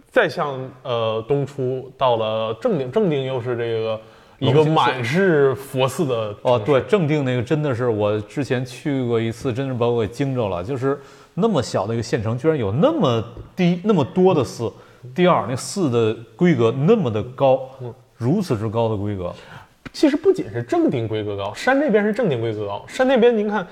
[0.09, 3.99] 再向呃东出到了正定，正定又是这个
[4.39, 10.63] 一个满是佛寺的哦，对，正定那个真的是我之前去过一次，真是把我给惊着了。
[10.63, 10.97] 就是
[11.33, 13.21] 那么小的一个县城，居然有那么
[13.57, 14.71] 低、那么多的寺。
[15.15, 17.69] 第二，那寺的规格那么的高，
[18.17, 19.33] 如此之高的规格。
[19.93, 23.67] 其实不仅是正定规格高，山这边是正定规格高，山那边您看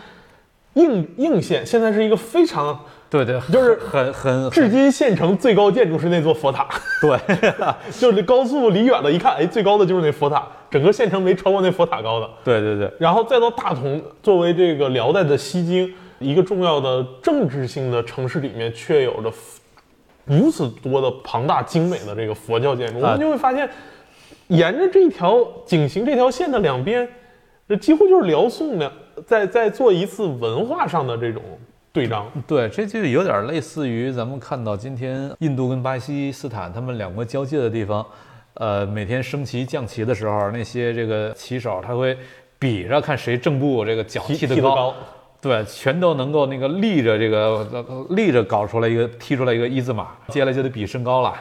[0.74, 2.78] 应应县现在是一个非常，
[3.10, 6.68] 对对，就是很很至今县城最高建筑是那座佛塔，
[7.02, 7.18] 对，
[7.98, 12.30] 就是高速离远了一看，哎，最高的就是那佛塔，整个县城没超过那佛塔高的。
[12.44, 19.32] 对对对然后再到大同，作为这个辽代的西京一个重要的政治性的城市里面，却有着
[20.30, 23.12] 如此多的庞大精美的这个佛教建筑，我啊。
[23.12, 23.68] 们就会发现，
[24.48, 27.08] 沿着这条景行这条线的两边，
[27.68, 28.92] 这几乎就是辽宋两
[29.26, 31.42] 在在做一次文化上的这种
[31.92, 32.32] 对仗。
[32.48, 38.06] 对，这就有点类似于咱们看到今天印度跟巴基斯坦他们两国交界的地方，
[38.54, 42.16] 呃，每天升旗降旗的时候，那些这个旗手他会
[42.58, 44.96] 比着看谁正步这个脚踢踢得高，踢得高，
[45.42, 51.34] 对，全都能够那个立着这个立着搞出来一个踢出来一个一字马，接下来就得比身高了，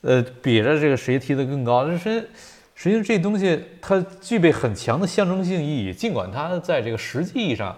[0.00, 2.28] 呃，比着这个谁踢得更高，这实
[2.74, 7.76] 实际上这东西它具备很强的象征性意义，尽管它在这个实际意义上，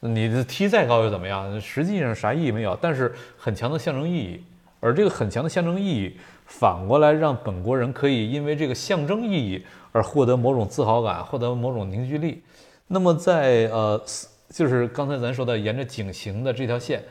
[0.00, 1.58] 你的踢再高又怎么样？
[1.60, 4.42] 实际上啥意义没有，但是很强的象征意义，
[4.80, 12.42] 而这个很强的象征意义，反过来让本国人可以因为这个象征意义而获得某种自豪感，获得某种凝聚力。
[12.88, 14.00] 那么在呃，
[14.50, 17.02] 就是刚才咱说的，沿着井陉的这条线，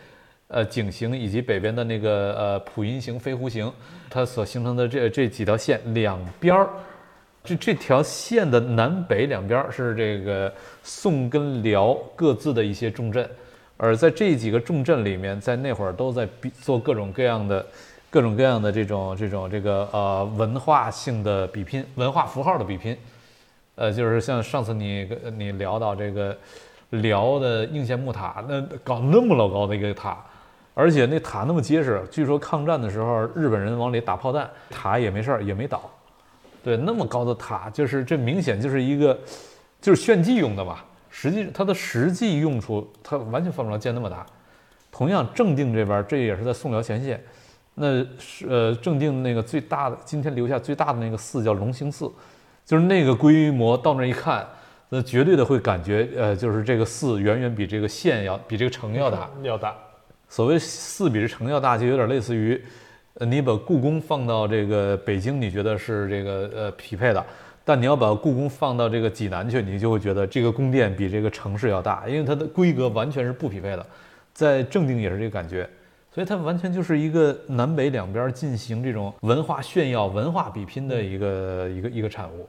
[0.47, 3.71] 呃，井陉以及北边的那个呃普阴陉、飞狐陉，
[4.09, 6.69] 它所形成的这这几条线两边儿，
[7.43, 13.29] 这这条线的南北两边是这个宋跟辽各自的一些重镇，
[13.77, 17.65] 而在这几个重镇里面，在那会儿都在比做各种各样的。
[18.09, 22.97] 各种各样的这种这种这个呃文化性的比拼，文化符号的比拼，
[23.75, 26.35] 呃，就是像上次你你聊到这个
[26.91, 30.17] 辽的应县木塔，那搞那么老高的一个塔，
[30.73, 35.89] 而且那塔那么结实，据说抗战的时候日本人往里打炮弹，塔也没事儿也没倒。
[36.63, 39.17] 对，那么高的塔，就是这明显就是一个
[39.79, 44.25] 就是炫技用的吧，实际它的实际用处，它完全犯不着建那么大。
[44.91, 47.23] 同样，正定这边这也是在宋辽前线，
[47.75, 52.11] 那是呃正定那个最大的，今天留下最大的那个寺叫隆兴寺，
[52.65, 54.45] 就是那个规模，到那一看，
[54.89, 59.29] 那绝对的会感觉，呃，就是这个寺远远比这个县要比这个城要大。
[59.43, 59.75] 要大。
[60.29, 62.61] 所谓寺比这城要大，就有点类似于，
[63.15, 67.25] 呃，你把故宫放到这个北京，你觉得是这个呃匹配的，
[67.65, 73.85] 但你要把故宫放到这个济南去，你就会觉得这个宫殿比这个城市要大，因为它的规格完全是不匹配的。
[74.33, 75.69] 在正定也是这个感觉，
[76.13, 82.47] 所以它完全就是一个南北两边进行这种文化炫耀、文化比拼的一个一个一个产物。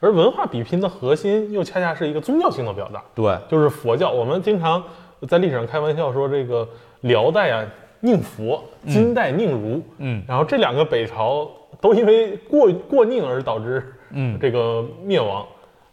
[0.00, 4.10] 而文化比拼的核心又恰恰是一个宗教性的表达，对，就是佛教。
[4.10, 4.82] 我们经常
[5.28, 6.68] 在历史上开玩笑说，这个
[7.00, 7.66] 辽代啊
[8.00, 15.44] 宁佛，金代宁儒，嗯然后这两个北朝都因为过过宁而导致嗯，这个灭亡。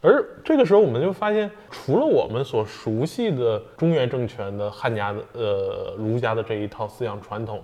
[0.02, 7.60] 而这个时候，我们就发现，除了我们所熟悉的中原政权的汉家的呃儒家的这一套思想传统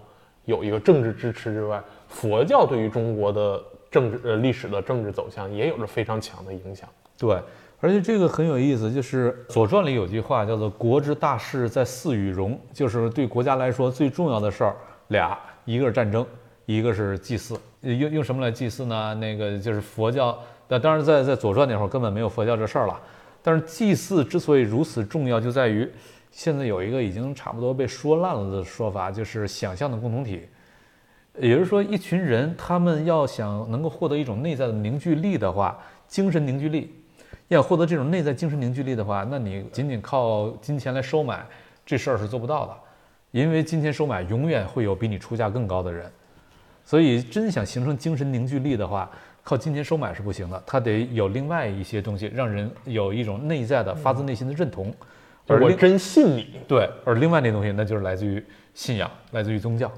[0.46, 3.62] 有一个政治支持之外，佛教对于中国的
[3.92, 6.90] 政治呃历史的政治走向也有着非常强的影响。
[7.18, 7.38] 对，
[7.80, 14.76] 而且这个很有意思，就是《左传》里有句话叫做“国之大事，在祀与戎”，就是对国家来说最重要的事儿
[15.10, 16.26] 俩，一个是战争，
[16.66, 17.60] 一个是祭祀。
[17.82, 19.14] 用用什么来祭祀呢？
[19.16, 20.38] 那个就是佛教。
[20.68, 23.00] 那当然在，在《左传》那会儿根本没有佛教这事儿了。
[23.44, 25.90] 但是祭祀之所以如此重要，就在于
[26.32, 30.48] 现在有一个已经差不多被说烂了的说法，就是想象的共同体。
[31.40, 35.78] 也就是说，一群人他们要想能够获得一种内在的凝聚力的话，
[36.08, 36.94] 精神凝聚力，
[37.48, 41.46] 要获得这种内在精神凝聚力的话，那你仅仅靠金钱来收买
[41.86, 42.74] 这事儿是做不到的，
[43.32, 46.12] 因为金钱收买永远会有比你出价更高的人。
[46.84, 49.10] 所以，真想形成精神凝聚力的话，
[49.44, 54.94] 靠金钱收买是不行的，它得有另外一些东西，让人有一种内在的、发自内心的认同。
[55.48, 59.92] 而我真信你，对，而另外那东西，那就是来自于信仰，来自于宗教。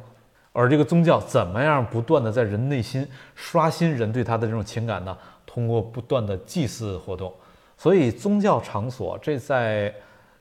[0.53, 5.17] 而这个宗教怎么样不断的在人内心刷新人对他的这种情感呢？
[5.45, 7.33] 通过不断的祭祀活动。
[7.75, 9.93] 所以宗教场所这在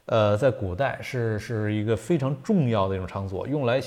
[0.07, 3.81] 呃在古代是是一个非常重要的一种场所，用来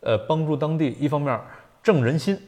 [0.00, 1.38] 呃帮助当地一方面
[1.82, 2.40] 正人心，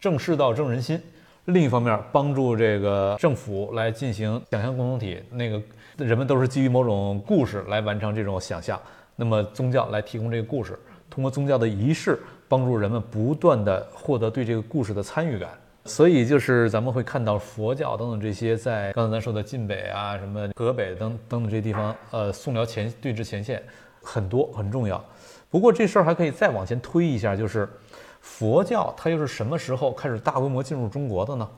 [0.00, 0.98] 正世道正人心；
[1.44, 5.22] 另一方面帮助这个政府来进行想象共同体。
[5.30, 5.62] 那个
[5.98, 8.80] 人们都是基于某种故事来完成这种想象，
[9.16, 10.78] 那么宗教来提供这个故事，
[11.08, 12.18] 通过宗教的仪式
[12.50, 15.48] 帮助人们不断的获得对这个故事的参与感。
[15.84, 23.62] 所以就是咱们会看到佛教等等这些在刚才咱说的晋北啊、什么河北等等等这些地方，呃，宋辽前对峙前线
[24.02, 25.02] 很多很重要。
[25.48, 27.68] 不过这事儿还可以再往前推一下，就是
[28.20, 31.48] 佛教它又是什么时候开始大规模进入中国的呢？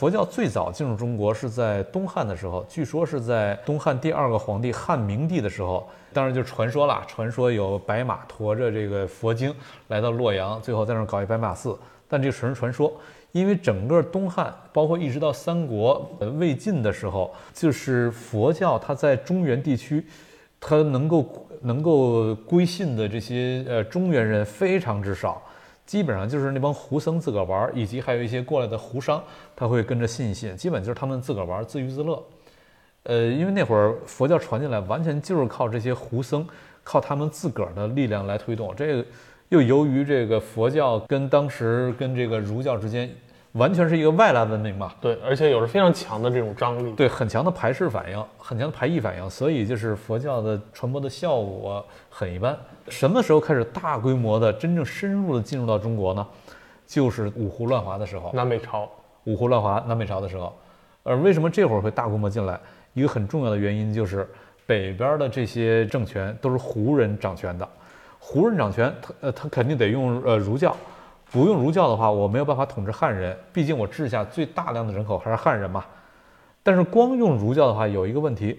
[0.00, 9.54] 佛教最早进入中国是在东汉的时候，据说是在东汉第二个皇帝汉明帝的时候，当然就传说了，传说有白马驮着这个佛经
[9.88, 11.78] 来到洛阳，最后在那儿搞一白马寺，
[12.08, 12.90] 但这个纯是传说，
[13.32, 20.02] 因为整个东汉，包括一直到三国、呃魏晋的时候，就是佛教它在中原地区，
[20.58, 25.42] 它能够能够归信的这些呃中原人非常之少。
[25.90, 29.20] 基本上就是那帮胡僧自个儿玩儿，以及还有一些过来的胡商，
[29.56, 32.24] 他会跟着信一信，基本就是他们自个儿玩儿，自娱自乐。
[33.02, 36.46] 呃，因为那会儿佛教传进来，完全就是靠这些胡僧，
[36.84, 38.72] 靠他们自个儿的力量来推动。
[38.76, 39.04] 这个
[39.48, 43.10] 又由于这个佛教跟当时跟这个儒教之间
[43.52, 46.92] 完全是一个外来文明嘛，对，而且有着非常强的这种张力。
[46.92, 52.56] 对，很强的排斥反应，很强的排异反应，所以就是佛教的传播的效果很一般。
[52.88, 56.26] 什么时候开始大规模的、真正深入的进入到中国呢？
[56.86, 58.30] 就是五胡乱华的时候。
[58.34, 58.88] 南北朝，
[59.24, 60.52] 五胡乱华、南北朝的时候，
[61.02, 62.58] 而为什么这会儿会大规模进来？
[62.94, 64.28] 一个很重要的原因就是
[64.66, 67.68] 北边的这些政权都是胡人掌权的，
[68.18, 70.76] 胡人掌权，他呃他肯定得用呃儒教，
[71.30, 75.84] 不用儒教的话，我没有办法统治汉人，毕竟我治下最大量的人口还是汉人嘛。
[76.62, 78.58] 但是光用儒教的话，有一个问题，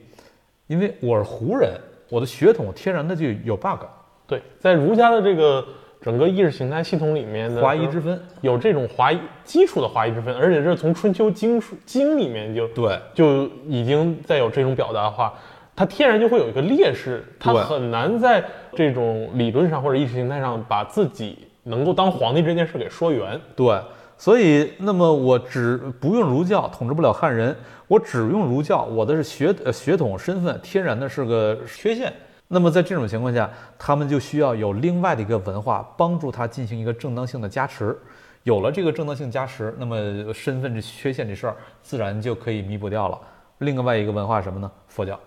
[0.67, 1.71] 因为我是胡人，
[2.09, 3.81] 我的血统天然的就有 bug，
[4.25, 5.63] 对，在儒家的这个
[6.01, 8.19] 整个意识形态系统里面的华夷之分。
[8.39, 15.33] 有这种华夷基础的华夷之分，而且这是从春秋经书经里面就对，就已经在有这种表达的话，
[15.75, 18.43] 它天然就会有一个劣势，它很难在
[18.73, 23.39] 这种理论上或者意识形态上把自己能够当皇帝这件事给说圆。
[23.55, 23.79] 对，
[24.17, 27.55] 所以那么我只不用儒教统治不了汉人，
[27.87, 32.11] 我只用儒教，我的是血呃血统身份天然的是个缺陷。
[32.47, 33.49] 那么在这种情况下，
[33.79, 37.97] 他们就需要有另外的一个文化帮助他进行一个正当性的加持。
[38.43, 43.17] 有了这个正当性加持，那么身份这缺陷这事儿自然就可以弥补掉了。
[43.59, 44.69] 另外一个文化什么呢？
[44.87, 45.17] 佛教。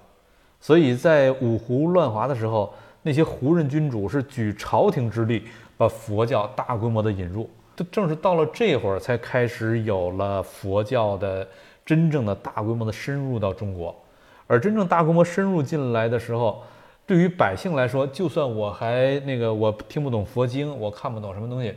[0.61, 5.45] 所以在五胡乱华的时候，那些胡人君主是举朝廷之力
[5.77, 7.49] 把佛教大规模的引入。
[7.77, 11.47] 这正是到了这会儿，才开始有了佛教的
[11.85, 13.95] 真正的大规模的深入到中国。
[14.47, 16.63] 而真正大规模深入进来的时候，
[17.07, 21.75] 对于百姓来说，就算我还那个我听不懂佛经，我看不懂什么东西，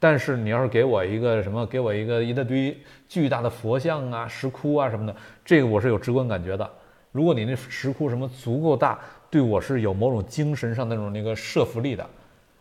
[0.00, 2.76] 但是你要是给我一个什么，给我一个一大堆
[3.08, 6.68] 巨大的佛像啊、石窟啊什么的，这个我是有直观感觉的。
[7.12, 8.98] 如果你那石窟什么足够大，
[9.30, 12.06] 对我是有某种精神上那种那个摄服力的，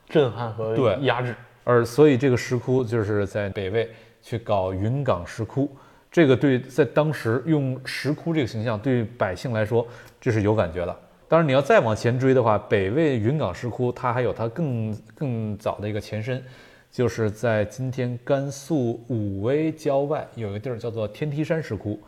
[0.09, 1.35] 震撼和对压制。
[1.63, 3.89] 而所以这个石窟就是在北魏
[4.21, 5.69] 去搞云冈石窟，
[6.11, 9.85] 这个对在当时用石窟这个形象对百姓来说
[10.21, 10.95] 这是有感觉的。
[11.27, 16.43] 当然你要再往前追的话，北魏云冈石窟它还有它更更早的一个前身，
[16.91, 21.99] 就是在今天甘肃武威郊外有一个地儿叫做天梯山石窟。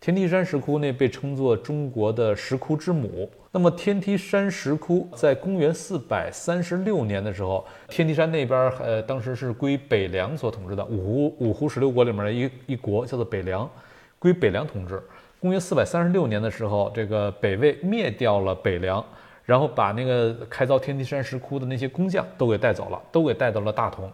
[0.00, 3.30] 天梯山石窟呢被称作中国的石窟之母。
[3.56, 13.70] 那么天梯山石窟在公元四百三十六年的时候，天梯山那边呃当时是归北凉所统治的，五胡五胡十六国里面的一一国叫做北凉，
[14.18, 15.00] 归北凉统治。
[15.38, 19.04] 公元四百三十六年的时候，这个北魏灭掉了北凉，
[19.44, 24.10] 然后把那个开凿天梯山石窟的那些工匠都给带走了，都给带到了大同。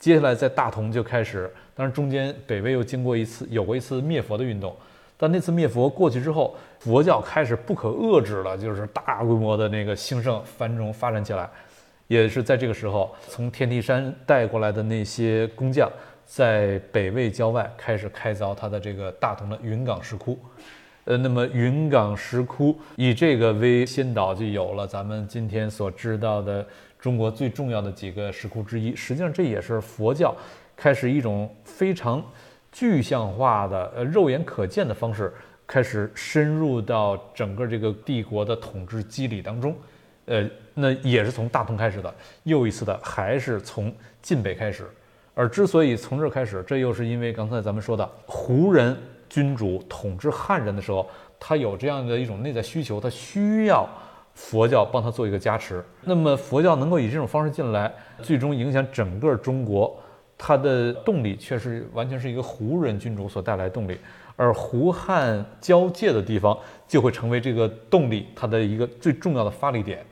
[0.00, 4.74] 接下来在大同就开始，当然中间北魏又经过一次有过一次灭佛的运动。
[5.22, 11.46] 但那次灭佛过去之后，佛教开始不可遏制了，就是大规模的那个兴盛繁荣发展起来。
[12.08, 15.90] 也是在这个时候，从天梯山带过来的那些工匠，
[16.24, 20.38] 在北魏郊外开始开凿他的这个大同的云冈石窟。
[21.04, 26.66] 呃，那么云冈石窟以这个为先导，就有了咱们今天所知道的
[26.98, 28.96] 中国最重要的几个石窟之一。
[28.96, 30.34] 实际上，这也是佛教
[30.74, 32.24] 开始一种非常。
[32.72, 35.32] 具象化的、呃肉眼可见的方式，
[35.66, 39.74] 开始深入到整个这个帝国的统治机理当中，
[40.26, 42.14] 呃，那也是从大同开始的，
[42.44, 44.88] 又一次的还是从晋北开始。
[45.34, 48.96] 而之所以从这开始，这又是因为刚才咱们说的胡人
[49.28, 51.08] 君主统治汉人的时候，
[51.38, 53.88] 他有这样的一种内在需求，他需要
[54.34, 55.84] 佛教帮他做一个加持。
[56.02, 59.96] 那么佛教能够以这种方式进来，最终影响整个中国。
[60.42, 63.98] 它的动力却是完全是一个胡人君主所带来的动力，
[64.36, 70.02] 而胡汉交界的地方就会成为这个动力它的一个最重要的发力点。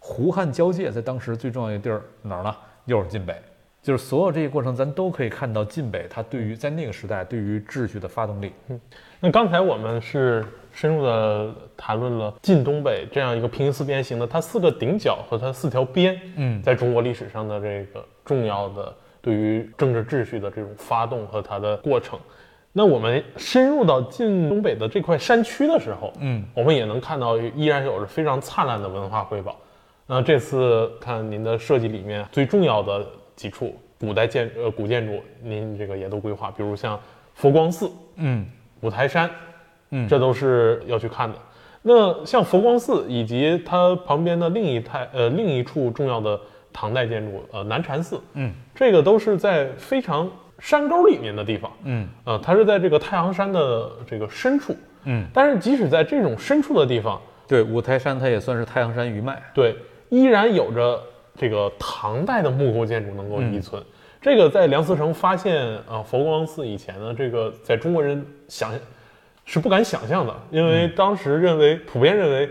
[0.00, 2.52] 胡汉交界在当时最重要的地儿哪儿呢？
[2.86, 3.40] 又是晋北，
[3.80, 8.50] 就是所有这些过程，咱都可以看到晋北它对于在那个时代对于秩序的发动力。
[8.66, 8.80] 嗯，
[9.20, 18.92] 那刚才我们是深入的谈论了晋东北这样一个平行四边形的它四个顶角和它四条边，嗯，在中国历史上的这个重要的。
[19.26, 22.16] 对于政治秩序的这种发动和它的过程，
[22.70, 29.56] 那我们深入到晋东北的这块山区的时候，嗯，我们也能看到依然有着非常灿烂的文化瑰宝。
[30.06, 33.04] 那这次看您的设计里面最重要的
[33.34, 36.96] 几处古代建呃古建筑，您这个也都规划，比如像
[37.34, 38.46] 佛光寺，嗯，
[38.80, 39.28] 五台山，
[39.90, 41.36] 嗯，这都是要去看的。
[41.82, 46.40] 那像佛光寺以及它旁边的另一台呃另一处重要的。
[46.78, 57.18] 唐代建筑，呃，南禅寺，嗯，这个都是在非常山沟里面的地方，嗯，呃，它是在这个太行山的这个深处，嗯，但是即使在这种深处的地方，
[57.48, 59.74] 对，五台山它也算是太行山余脉，对，
[60.10, 61.00] 依然有着
[61.34, 63.82] 这个唐代的木构建筑能够遗存。
[64.20, 68.70] 这个在梁思成发现啊佛光寺以前呢，这个在中国人想
[69.46, 72.50] 是不敢想象的，因为当时认为普遍认为。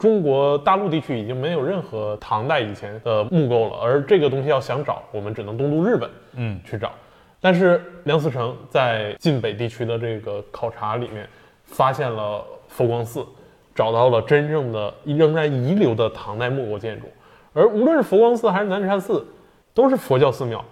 [0.00, 6.90] 中国大陆地区已经没有任何唐代以前的木构了，而这个东西要想找，我们只能东渡日本，嗯，去找。
[7.38, 11.28] 但是梁思成在晋北地区的这个考察里面，
[11.64, 13.26] 发现了佛光寺，
[13.74, 17.06] 找到了真正的仍然遗留的唐代木构建筑。
[17.52, 19.26] 而无论是佛光寺还是南禅寺，
[19.74, 20.64] 都是佛教寺庙。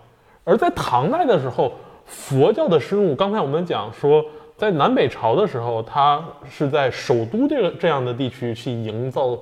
[0.44, 1.74] 而在唐代的时候，
[2.06, 4.24] 佛教的深入，刚才我们讲说。
[4.58, 9.38] 在南北朝的时候，它是在首都这个这样的地区去营造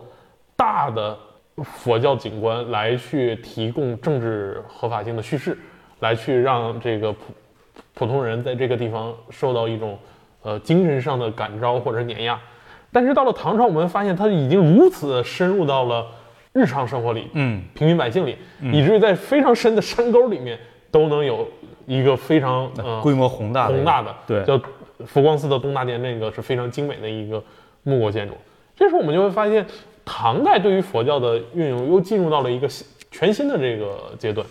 [0.54, 1.16] 大的
[1.64, 5.56] 佛教景观，来去提供政治合法性的叙事，
[6.00, 7.18] 来去让这个普
[7.94, 9.98] 普通人在这个地方受到一种
[10.42, 12.38] 呃精神上的感召或者碾压。
[12.92, 16.06] 但是到了唐朝，我们发现它已经如此深入到了
[16.52, 20.58] 日常生活里，嗯，平民百姓里，以至于在非常深的山沟里面
[20.90, 21.48] 都能有
[21.86, 24.60] 一个非常呃规模宏大宏大的对叫。
[25.05, 27.42] 佛光寺的东大殿，那个是非常精美的一个
[27.82, 28.34] 木构建筑。
[28.74, 29.66] 这时候我们就会发现，
[30.05, 32.68] 唐代对于佛教的运用又进入到了一个
[33.11, 34.47] 全新的这个阶段。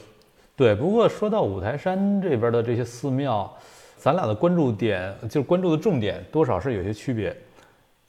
[0.55, 3.51] 对，不过说到五台山这边的这些寺庙，
[3.97, 7.35] 咱俩的关注点就是关注的重点，多少是有些区别。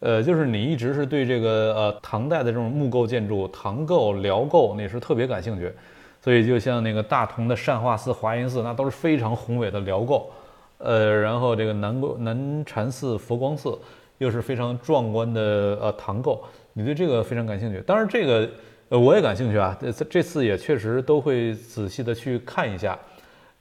[0.01, 5.73] 呃，就是你一直是对这个呃唐代的这种木构建筑、唐构、辽构那是特别感兴趣，
[6.21, 10.31] 所以就像那个大同的善化寺、华严寺，那都是非常宏伟的辽构，
[10.79, 13.79] 呃，然后这个南国南禅寺、佛光寺
[14.19, 15.41] 又是非常壮观的
[15.81, 17.81] 呃唐构，你对这个非常感兴趣。
[17.87, 18.49] 当然这个
[18.89, 22.99] 呃我也感兴趣啊，这这次也确实都会仔细的去看一下。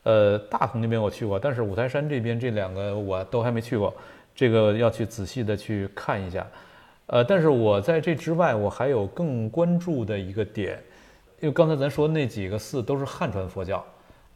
[0.03, 3.91] 呃，大同那边我去过，但是五台山这边这两个我都还没去过，
[4.35, 6.45] 这个要去仔细的去看一下。
[7.07, 10.79] 呃，但是我在这之外，我还有更关注的一个点，
[11.39, 13.83] 因为刚才咱说那几个寺都是汉传佛教，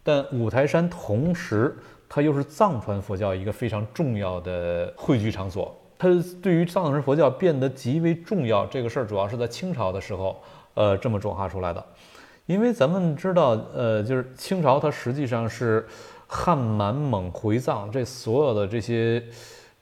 [0.01, 1.75] 但五台山同时
[2.09, 5.73] 它又是藏传佛教一个非常重要的汇聚场所。
[5.97, 6.09] 它
[6.41, 10.41] 对于藏传佛教变得极为重要这个事儿，主要是在清朝的时候，
[10.73, 11.85] 呃，这么转化出来的。
[12.45, 15.85] 因为咱们知道，呃，就是清朝它实际上是
[16.25, 19.23] 汉、满、蒙、回、藏这所有的这些，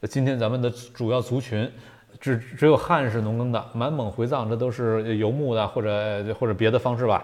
[0.09, 1.71] 今天咱们的主要族群，
[2.19, 7.23] 只只有汉是农耕的，满、蒙、回、藏这都是游牧的或者或者别的方式吧，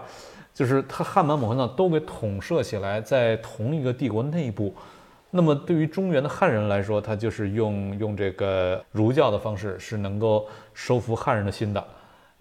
[0.54, 4.72] 就是他汉、满、蒙、回、藏都给统摄起来，在同一个帝国内部。
[5.30, 11.84] 那么对于中原的汉人来说，他就是用用这个儒教的方式是能够收服汉人的心的，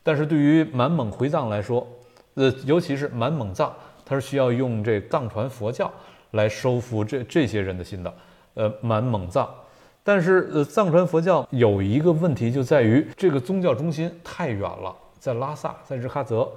[0.03, 1.87] 但是对于满、蒙、回、藏来说，
[2.35, 3.73] 呃，尤其是满蒙藏，
[4.05, 5.91] 它是需要用这藏传佛教
[6.31, 8.13] 来收服这这些人的心的。
[8.53, 9.49] 呃，满蒙藏，
[10.03, 16.47] 但是呃，藏传佛教有一个问题就在于这个宗教中心太远了，在拉萨，在日喀则。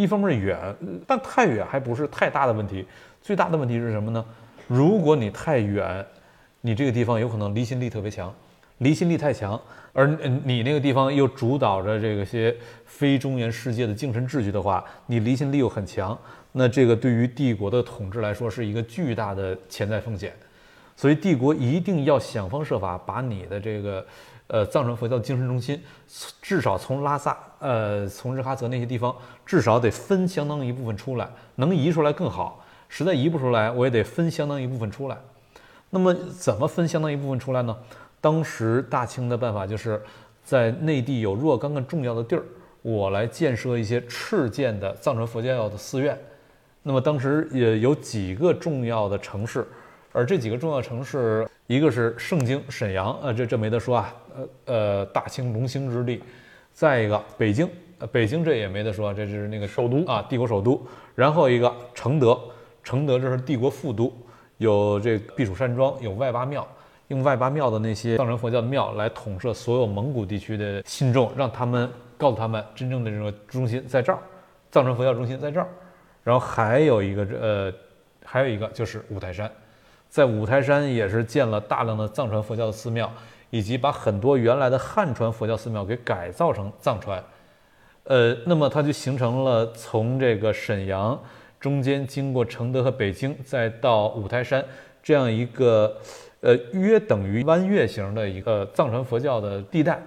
[0.00, 0.58] 一方面远，
[1.06, 2.86] 但太远还不是太大的问题。
[3.20, 4.24] 最大的问题是什么呢？
[4.66, 6.04] 如果你太远，
[6.60, 8.32] 你这个地方有可能离心力特别强。
[8.78, 9.60] 离心力太强，
[9.92, 10.06] 而
[10.42, 16.18] 你那个地方又主导着这个些非中原世界的精神秩序的话，你离心力又很强，
[16.52, 20.32] 那这个对于帝国的统治来说是一个巨大的潜在风险。
[20.96, 24.02] 所以帝国一定要想方设法把你的这个
[24.50, 25.80] 呃藏传佛教的精神中心，
[26.42, 29.14] 至少从拉萨呃从日喀则那些地方，
[29.46, 32.64] 至少得分相当一部分出来，能移出来更好。
[32.88, 35.16] 实在移不出来，我也得分相当一部分出来。
[35.90, 37.76] 那么怎么分相当一部分出来呢？
[38.20, 40.02] 当时大清的办法就是
[40.44, 42.42] 在内地有若干个重要的地儿，
[42.82, 46.18] 我来建设一些敕建的藏传佛教的寺院。
[46.82, 49.66] 那么当时也有几个重要的城市，
[50.12, 54.14] 而这几个重要城市，一个是盛京沈阳，呃，这这没得说啊，
[54.64, 56.22] 呃，大清隆兴之地。
[56.72, 57.68] 再一个北京，
[57.98, 60.80] 呃，北京这也没得说，这是那个首都啊，帝国首都。
[61.14, 62.38] 然后一个承德，
[62.82, 64.12] 承德这是帝国副都，
[64.58, 66.66] 有这避暑山庄，有外八庙。
[67.08, 74.20] 用外八庙的那些藏传佛教的庙来统摄所有蒙古地区的信众，让他们告诉他们真正的这个中心在这儿，
[74.70, 75.66] 藏传佛教中心在这儿。
[76.22, 77.72] 然后还有一个呃，
[78.24, 79.50] 还有一个就是五台山，
[80.08, 83.12] 在五台山也是建了大量的藏传佛教的寺庙，
[83.50, 87.22] 以及把很多原来的汉传佛教寺庙给改造成藏传。
[88.04, 91.20] 呃，那么它就形成了从这个沈阳
[91.60, 94.64] 中间经过承德和北京，再到五台山
[95.02, 95.96] 这样一个。
[96.42, 100.00] 呃，约等于弯月形的一个藏传佛教的地带，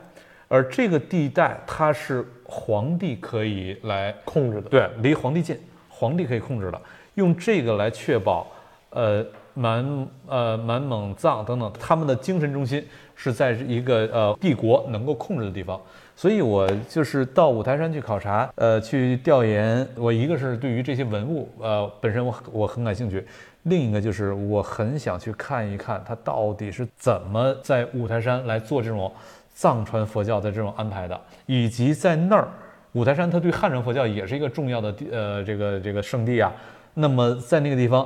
[0.47, 5.55] 而这个地带它是皇帝可以来控制的，对，离皇帝近，
[5.87, 6.81] 皇帝可以控制的，
[7.13, 8.47] 用这个来确保，
[8.89, 9.23] 呃，
[9.53, 12.85] 满呃满蒙藏等等他们的精神中心
[13.15, 15.79] 是在一个呃帝国能够控制的地方，
[16.15, 23.25] 所以我就是到五台山去考察，呃，去调研，我一个是对于这些文物，呃，本身我我很感兴趣。
[23.63, 29.09] 另一个就是我很想去看一看，他到底是怎么在五台山来做这种
[29.53, 32.47] 藏传佛教的这种安排的，以及在那儿
[32.91, 36.51] 五台山，它对汉传佛教也是一个重要的地，呃，这个这个圣地啊。
[36.95, 38.05] 那么在那个地方，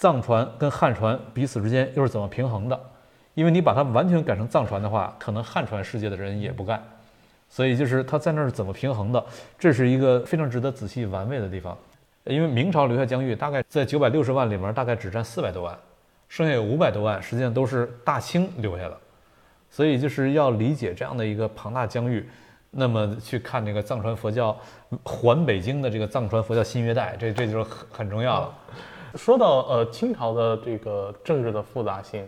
[0.00, 2.80] 藏传跟汉传彼此之间又是怎么平衡的？
[3.34, 6.82] 因为你把它完全改成藏传的话，可能汉传世界的人也不干。
[7.50, 9.22] 所以就是他在那儿怎么平衡的，
[9.58, 11.76] 这是一个非常值得仔细玩味的地方。
[12.24, 15.78] 因为明朝留下疆域，大概在九百六十万里面，大概只占四百多万，
[16.30, 18.96] 剩下有五百多万，实际上都是大清留下的。
[19.70, 22.26] 所以就是要理解这样的一个庞大疆域，
[22.70, 24.58] 那么去看这个藏传佛教
[25.02, 28.54] 环北京的这个藏传佛教新约带，这这就是很很重要了。
[29.14, 32.26] 说到呃清朝的这个政治的复杂性，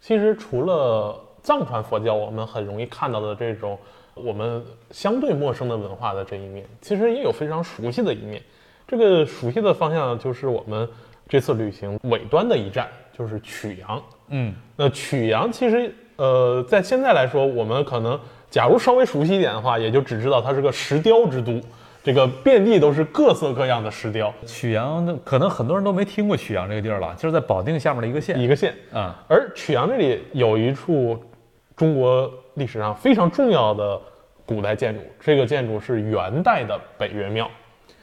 [0.00, 3.78] 其实除了藏传佛教，我们很容易看到的这种
[4.14, 8.42] 我们相对陌生的文化的这一面，其实也有非常熟悉的一面。
[8.86, 10.88] 这个熟悉的方向就是我们
[11.28, 14.02] 这次旅行尾端的一站，就是曲阳。
[14.28, 18.18] 嗯，那曲阳其实，呃，在现在来说，我们可能
[18.50, 21.60] 假如稍微熟悉一点的话，也就只知道它是个石雕之都，
[22.04, 24.32] 这个遍地都是各色各样的石雕。
[24.44, 28.38] 曲阳可能很多人都没听过曲阳这个地儿了，就是在保定下面的一个县。
[28.38, 31.18] 一个县啊，而曲阳这里有一处
[31.74, 33.98] 中国历史上非常重要的
[34.44, 37.50] 古代建筑，这个建筑是元代的北岳庙。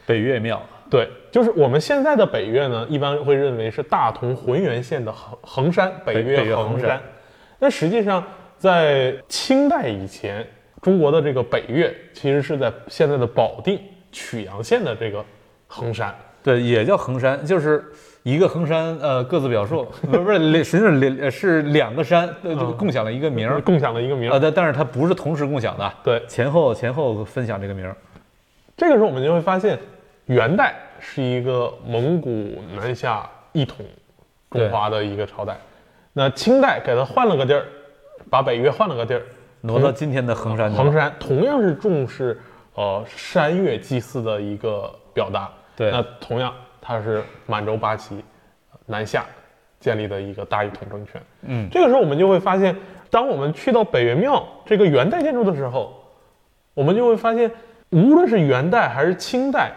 [0.07, 7.01] 北岳庙，对，就是我们现在的北岳呢，一般会认为是大同浑源县的衡衡山北北岳岳衡山衡山。
[7.59, 8.23] 但实际上，
[8.57, 10.45] 在清代以前，
[10.81, 13.79] 中国的这个北岳其实是在现在的保定
[14.11, 15.23] 曲阳县的这个
[15.67, 16.13] 衡山。
[16.43, 17.85] 对，也叫衡山，就是
[18.23, 24.33] 一个衡山，呃，各自表述，不 是不是，实际上两呃是两个山，呃，共享了一个名儿，共享了一个名儿。
[24.33, 27.95] 啊，但但是它不是同时共享的，对，前后前后分享这个名儿。
[28.75, 29.77] 这个时候我们就会发现，
[30.25, 33.85] 元代是一个蒙古南下一统
[34.49, 35.55] 中华的一个朝代，
[36.13, 37.67] 那清代给它换了个地儿，
[38.31, 39.21] 把北岳换了个地儿，
[39.61, 42.39] 挪到今天的衡山去，衡山同样是重视
[42.75, 45.49] 呃山岳祭祀的一个表达。
[45.75, 45.91] 对。
[45.91, 48.23] 那同样它是满洲八旗
[48.87, 49.25] 南下
[49.79, 51.21] 建立的一个大一统政权。
[51.43, 52.75] 嗯，这个时候我们就会发现，
[53.09, 55.93] 当我们去到北岳庙这个元代建筑的时候，
[56.73, 57.49] 我们就会发现，
[57.89, 59.71] 无论是元代还是清代，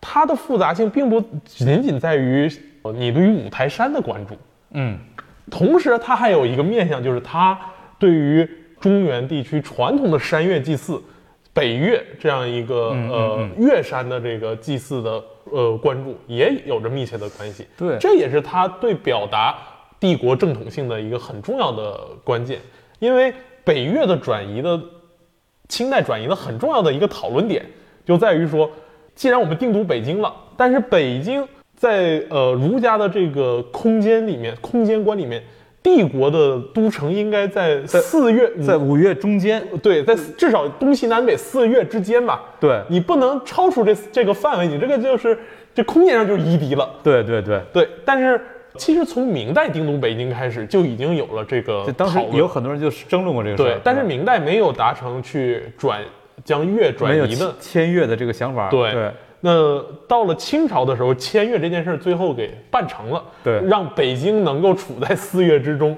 [0.00, 2.50] 它的复杂性并不仅仅在于
[2.82, 4.36] 呃你对于五台山的关注，
[4.72, 4.98] 嗯，
[5.50, 7.58] 同时它还有一个面向，就是它
[7.98, 8.48] 对于
[8.80, 11.00] 中原地区传统的山岳祭祀。
[11.52, 17.66] 北岳这样一个呃岳山的这个祭祀的呃关注，也有着密切的关系。
[17.76, 19.58] 对这也是他对表达
[19.98, 22.60] 帝国正统性的一个很重要的关键。
[23.00, 24.80] 因为北岳的转移的
[25.68, 27.66] 清代转移的很重要的一个讨论点，
[28.06, 28.70] 就在于说，
[29.16, 35.42] 既然我们定都北京了，但是北京在呃儒家的这个空间里面，空间观里面，
[35.82, 42.42] 帝国的都城应该在四月，在五月中间，对，在至少东西南北四月之间吧。
[42.60, 42.82] 对。
[42.88, 45.38] 你不能超出这这个范围，你这个就是
[45.74, 46.88] 这空间上就是夷狄了。
[47.02, 48.38] 对对对，对，但是
[48.76, 53.66] 其实从明代定都北京开始就已经有了这个当时有很多人就争论过这个事儿。
[53.66, 56.00] 对，但是明代没有达成去转
[56.44, 57.54] 将越转移的。
[57.58, 59.10] 签约的这个想法，对对
[59.40, 65.96] 那到了清朝的时候，签约这件事儿最后给办成了，对让北京能够处在四岳之中。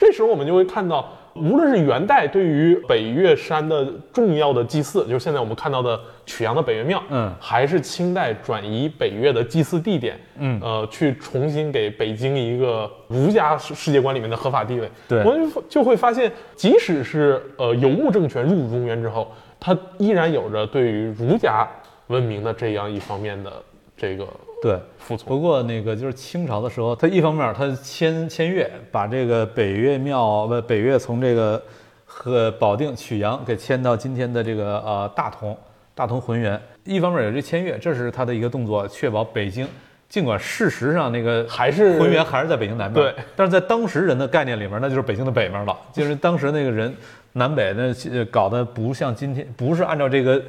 [0.00, 14.90] 这时候我们就会看到，无论是元代对于北岳山的重要的祭祀，就是现在我们看到的曲阳的北岳庙，嗯还是清代转移北岳的祭祀地点，嗯呃，去重新给北京一个儒家世世界观里面的合法地位。
[15.06, 21.64] 对我们就就会发现，即使是呃游牧政权入主中原之后，它依然有着对于儒家
[22.08, 23.52] 文明的这样一方面的
[23.96, 24.26] 这个
[24.62, 24.78] 对。
[24.98, 25.28] 服从。
[25.28, 31.62] 不过那个就是清朝的时候，他一方面他签签约，把这个北岳庙不北岳从这个
[32.04, 35.56] 和保定曲阳给迁到今天的这个呃大同
[35.94, 36.60] 大同浑源。
[36.84, 39.66] 一方面有这签约，这是他的一个动作，确保北京。
[40.08, 45.76] 尽管事实上那个还是浑源还是在北京南边，对，但是在当时人的概念里面，那就是北京的北面了。
[45.92, 46.94] 就是当时那个人
[47.32, 50.40] 南北那呃搞得不像今天，不是按照这个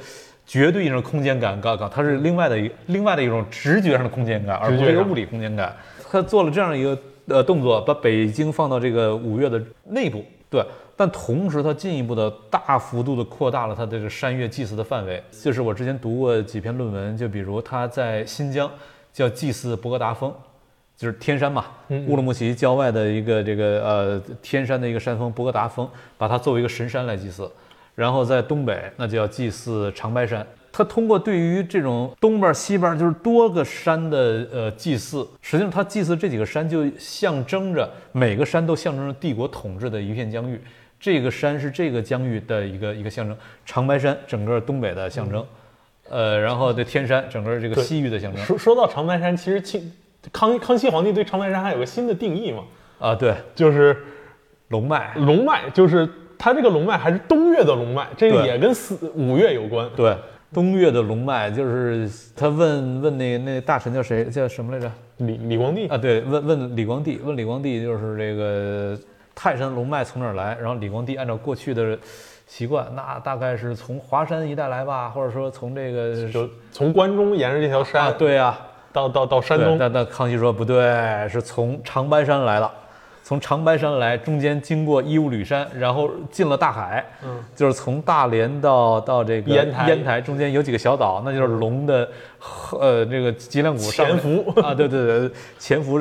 [0.48, 5.76] 绝对意义上的空间感嘎嘎，它是另外的一另外的一种直觉上的空间感，而不是一个物理空间感。
[6.10, 10.66] 他做了这样一个呃动作，把北京放到这个五岳的内部，对。
[10.96, 15.22] 但同时，他进一步的大幅度的扩大了他的这个山岳祭祀的范围。
[15.32, 18.68] 就是我之前读过几篇论文，就比如他在新疆
[19.14, 20.34] 叫祭祀博格达峰，
[20.96, 25.88] 就是天山嘛，嗯乌鲁木齐郊外的一个这个呃天山的一个山峰博格达峰，
[26.18, 27.48] 把它作为一个神山来祭祀。
[27.98, 30.46] 然后在东北，那就要祭祀长白山。
[30.72, 40.62] 他通过对于这种东边、西边就是多个山的呃祭祀，实际上他祭祀这几个山就象征着每个山都象征着帝国统治的一片疆域。
[41.00, 43.36] 这个山是这个疆域的一个一个象征，
[43.66, 45.44] 长白山整个东北的象征，
[46.08, 48.46] 呃，然后对天山整个这个西域的象征。
[48.46, 49.92] 说说到长白山，其实清
[50.32, 52.64] 康康熙皇帝对长白山还有个新的定义嘛，
[53.00, 53.98] 啊，对，就是
[54.68, 56.08] 龙脉，龙脉，就是
[56.38, 59.90] 它这个龙脉还是东岳的龙脉，这个也跟四五岳有关。
[59.96, 60.16] 对，
[60.54, 64.92] 东岳的龙脉就是他问问那那大臣叫谁叫什么来着？
[65.18, 68.96] 李李光地啊，对，问问李光地，问李光地就是这个
[69.34, 70.56] 泰山龙脉从哪儿来？
[70.62, 71.98] 然后李光地按照过去的
[72.46, 78.56] 习惯，那大概是从华山一带来吧，或者说从这个就从关中沿着这条山，啊，对呀、
[78.94, 82.72] 到到到山，东，那那康熙说不对，是从长白山来的，
[83.28, 92.10] 从长白山来，中间经过伊吾吕山，然后进了大海，嗯，就是从大连到到这个烟台烟台中间有几个小岛，那就是龙的，
[92.80, 94.62] 呃，这个脊梁骨上面潜伏。
[94.62, 96.00] 啊，对对对，潜伏，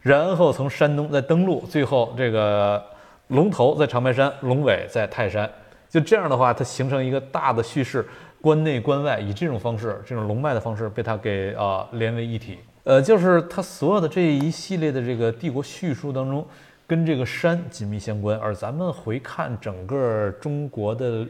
[0.00, 2.80] 然后从山东再登陆，最后这个
[3.26, 5.50] 龙头在长白山，龙尾在泰山，
[5.90, 8.06] 就这样的话，它形成一个大的叙事，
[8.40, 12.60] 关内关外以这种方式，这种龙脉的方式被它给啊、连为一体。
[12.84, 16.46] 呃，就是它所有的这一系列的这个帝国叙述当中，
[16.86, 18.38] 跟这个山紧密相关。
[18.38, 21.26] 而咱们回看整个中国的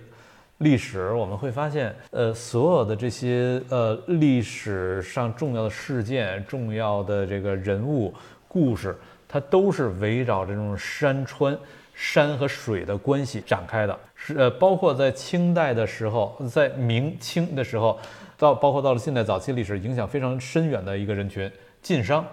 [0.59, 8.12] 历史，我们会发现，呃，所有的这些呃历史上重要的事件、重要的这个人物
[8.48, 8.96] 故事，
[9.28, 11.57] 它都是围绕这种山川、
[11.94, 13.96] 山和水的关系展开的。
[14.16, 17.98] 是呃，包括在清代的时候，在明清的时候，
[18.39, 21.51] 到包括到了近代早期历史，影响非常深远的一个人群——
[21.82, 22.24] 晋商。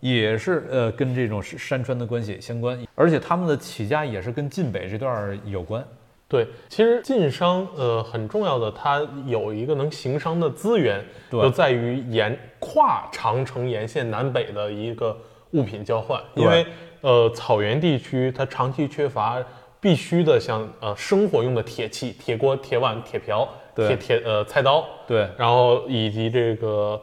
[0.00, 5.84] 也是呃跟这种山川的关系相关，而且他们的起家也是跟晋北这段有关。
[6.26, 15.14] 对，其实晋商呃很重要的，它有一个能行商的资源，就在于沿跨长城沿线南北的一个
[15.50, 16.18] 物品交换。
[16.34, 16.66] 因为
[17.02, 19.36] 呃草原地区它长期缺乏
[19.80, 27.00] 必须的像呃生活用的铁器、铁锅、铁碗、铁瓢、铁铁呃菜刀，对，然后以及这个。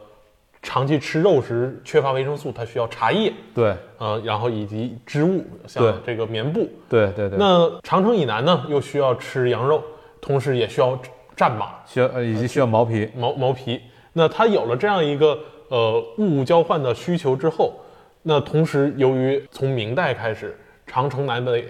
[0.60, 3.32] 长期吃肉时缺乏维生素，它需要茶叶。
[3.54, 6.68] 对，呃，然后以及织物，像这个棉布。
[6.88, 7.38] 对对对。
[7.38, 9.80] 那长城以南呢，又需要吃羊肉，
[10.20, 11.00] 同时也需要
[11.36, 13.08] 战马，需要呃以及需要毛皮。
[13.14, 13.80] 毛毛皮。
[14.12, 15.38] 那它有了这样一个
[15.68, 17.74] 呃物物交换的需求之后，
[18.22, 20.58] 那同时由于从明代开始，
[20.88, 21.64] 长城南北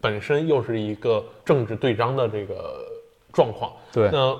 [0.00, 2.80] 本身又是一个政治对张的这个
[3.32, 3.72] 状况。
[3.92, 4.10] 对。
[4.12, 4.36] 那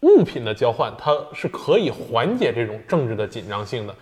[0.00, 3.94] 物品的交换，它是可以缓解这种政治的紧张性的，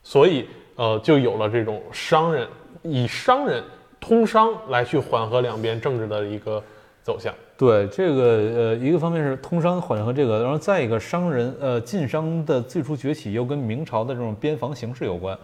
[0.00, 2.46] 所以呃，就有了这种商人
[2.82, 3.60] 以商人
[3.98, 6.62] 通商来去缓和两边政治的一个
[7.02, 7.34] 走向。
[7.58, 15.36] 对这个呃，一个方面是通商缓和这个，然后再一个商人呃晋商的最初崛起又跟明朝的这种边防形势有关，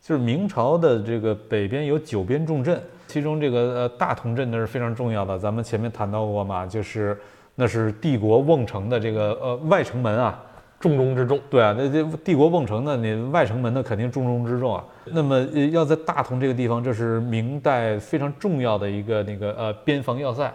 [0.00, 7.20] 就是明朝的这个北边有九边重镇，其中这个呃大同镇那是非常重要的，咱们前面谈到过嘛，就是。
[7.54, 10.40] 那是帝国瓮城的这个呃外城门啊，
[10.80, 11.38] 重中之重。
[11.50, 14.84] 对啊，那这帝国瓮城呢你外城门那肯定重中之重啊。
[15.04, 15.40] 那么
[15.70, 20.52] 要在大同这个地方，这是明代非常重要的一个那个呃边防要塞。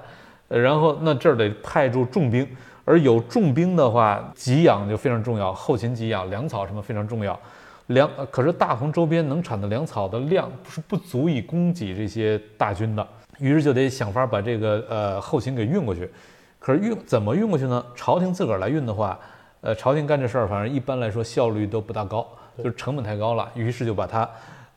[0.48, 2.48] 然后那这儿得派驻重兵，
[2.86, 7.38] 而有重兵的话，给养就非常重要，后勤给养、粮草什么非常重要。
[7.88, 13.08] 粮可是大同周边能产的粮草的量是不足以供给这些大军的，
[13.40, 16.10] 于是就得想法把这个呃后勤给运过去。
[16.60, 17.86] 可是运怎么运过去呢？
[17.96, 19.18] 朝廷自个儿来运的话，
[19.62, 22.28] 呃，朝廷干这事儿，反正一般来说效率都不大高，
[22.58, 23.50] 就是成本太高了。
[23.56, 24.30] 于是就把它，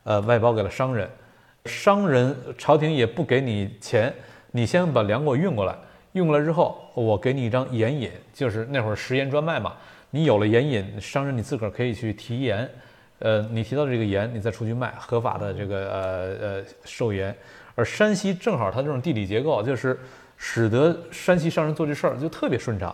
[0.03, 1.09] 呃，外包给了商人。
[1.65, 4.13] 商人朝廷也不给你钱，
[4.51, 5.75] 你先把粮给我运过来，
[6.13, 9.73] 运过来之后，我给你一张盐引，就是那会儿食盐专卖嘛。
[10.11, 12.69] 你有了盐引，商人你自个儿可以去提盐，
[13.19, 17.35] 呃，你提到这个盐，你再出去卖，合法的这个呃呃售盐。
[17.75, 19.99] 而山西正好它这种地理结构就是。
[20.43, 22.93] 使得山西商人做这事儿就特别顺畅，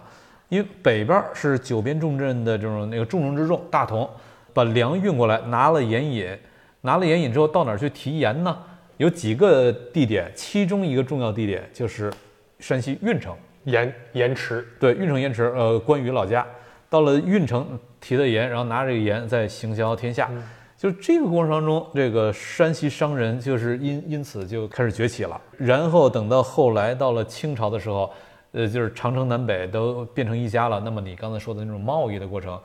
[0.49, 4.07] 因为北边是九边重镇的这种那个重中之重，大同
[4.53, 6.37] 把粮运过来，拿了盐引，
[6.81, 8.57] 拿了盐引之后到哪儿去提盐呢？
[8.97, 12.11] 有几个地点，其中一个重要地点就是
[12.59, 13.33] 山西运城
[13.63, 16.45] 盐盐池，对，运城盐池，呃，关羽老家
[16.89, 20.29] 到了运城提的盐，然后拿着这个盐再行销天下。
[20.78, 25.41] 就这个过程当中，这个山西商人就是因因此就开始崛起了。
[25.57, 28.13] 然后等到后来到了清朝的时候，
[28.51, 30.80] 呃，就是长城南北都变成一家了。
[30.80, 32.59] 那么你刚才说的那种贸易的过程，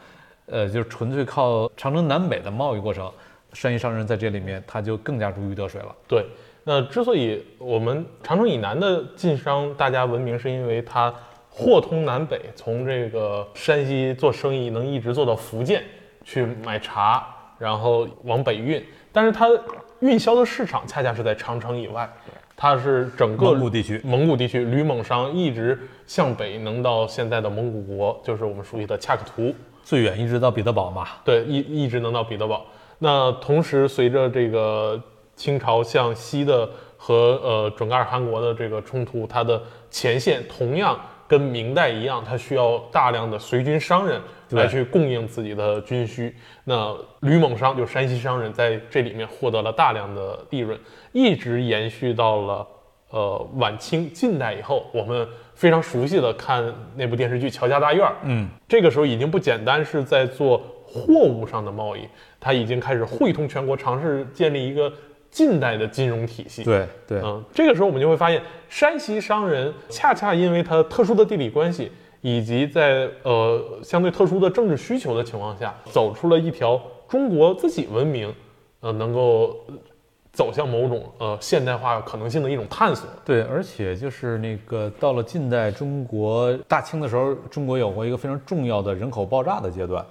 [0.45, 3.11] 呃，就是纯粹靠长城南北的贸易过程，
[3.55, 5.97] 山西商人在这里面他就更加如鱼得水了。
[6.07, 6.27] 对，
[6.65, 11.13] 那之所以我们长城以南的晋商大家闻名，是因为它
[11.49, 15.83] 货通南北，从这个山西做生意能一直做到福建
[16.23, 17.27] 去买茶。
[17.63, 19.49] 然后往北运，但是它
[20.01, 22.13] 运销的市场恰恰是在长城以外，
[22.57, 29.55] 它是整个蒙古地区，蒙古地区吕蒙商一直向北能到现在的蒙古国，就是我们熟悉的恰克图，
[29.85, 31.07] 最远一直到彼得堡嘛。
[31.25, 32.67] 对，一一直能到彼得堡。
[32.99, 35.01] 那同时随着这个
[35.37, 40.99] 清朝向西的和呃准噶尔汗国的这个冲突，它的前线同样。
[41.33, 44.21] 跟明代一样，它需要大量的随军商人
[44.51, 46.37] 来去供应自己的军需。
[46.63, 50.79] 那吕蒙商就山西商人在这里面获得了大量的利润，
[51.13, 52.67] 一直延续到了
[53.09, 54.85] 呃晚清近代以后。
[54.93, 56.63] 我们非常熟悉的看
[56.97, 62.07] 那部电视剧《乔家大院》，嗯，这个时候已经不简单是在做货物上的贸易，
[62.39, 64.93] 他已经开始汇通全国，尝试建立一个。
[65.33, 76.79] 近代的金融体系，对对，嗯，这个时候我们就会发现，山西商人恰恰因为它特殊的地理关系，以及在呃相对特殊的政治需求的情况下，走出了一条
[77.09, 78.31] 中国自己文明，
[78.81, 79.57] 呃，能够
[80.35, 83.09] 走向某种呃现代化可能性的一种探索。
[83.25, 90.05] 对，而且就是那个到了近代中国大清的时候，中国有过一个非常重要的人口爆炸的阶段，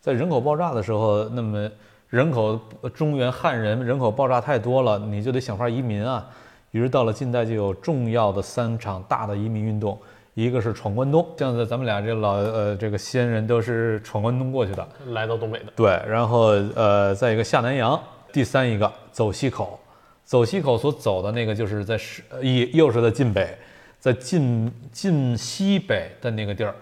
[0.00, 1.68] 在人口爆炸的时候，那么。
[2.10, 2.60] 人口
[2.92, 6.28] 中原汉人人口爆炸太多了，你就得想法移民啊。
[6.72, 9.96] 于是到了近代就有重要的三场大的移民运动，
[10.34, 15.66] 一个是闯关东，像在咱们俩这老呃这个西安人都是闯关东过去的，来到东北的。
[15.76, 18.00] 对，然后呃再一个下南洋，
[18.32, 19.78] 第三一个走西口，
[20.24, 23.56] 走西口所走的那个就是在是呃又又是在晋北，
[24.00, 26.74] 在晋晋西北的那个地儿，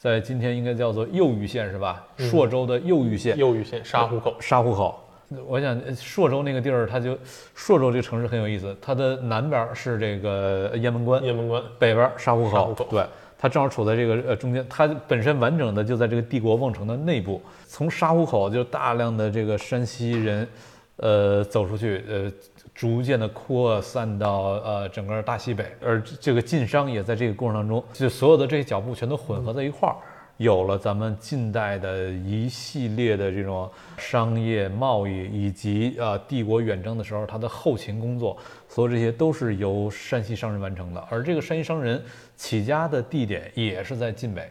[0.00, 2.02] 在今天应该叫做右玉县是吧？
[2.16, 4.98] 朔州的右玉县，右玉县沙湖口，沙湖口。
[5.46, 7.18] 我想呃朔州那个地儿，它就
[7.54, 11.62] 朔州这个城市很有意思，它的南边是这个雁门关，雁门关。
[11.78, 13.04] 北边沙湖口，沙湖口对，
[13.38, 17.38] 它正好处在这个呃中间，它本身完整的就在这个帝国瓮城的内部。
[17.66, 20.48] 从沙湖口就大量的这个山西人，
[20.96, 22.32] 呃，走出去，呃，
[22.80, 29.94] 逐渐的扩散到呃整个大西北，而这个晋商也在这个过程当中，就所有的这些脚步全都混合在一块儿。
[30.38, 38.34] 有了咱们近代的一系列的这种商业贸易，以及呃帝国远征的时候它的后勤工作，
[38.66, 41.06] 所有这些都是由山西商人完成的。
[41.10, 42.02] 而这个山西商人
[42.34, 44.50] 起家的地点也是在晋北。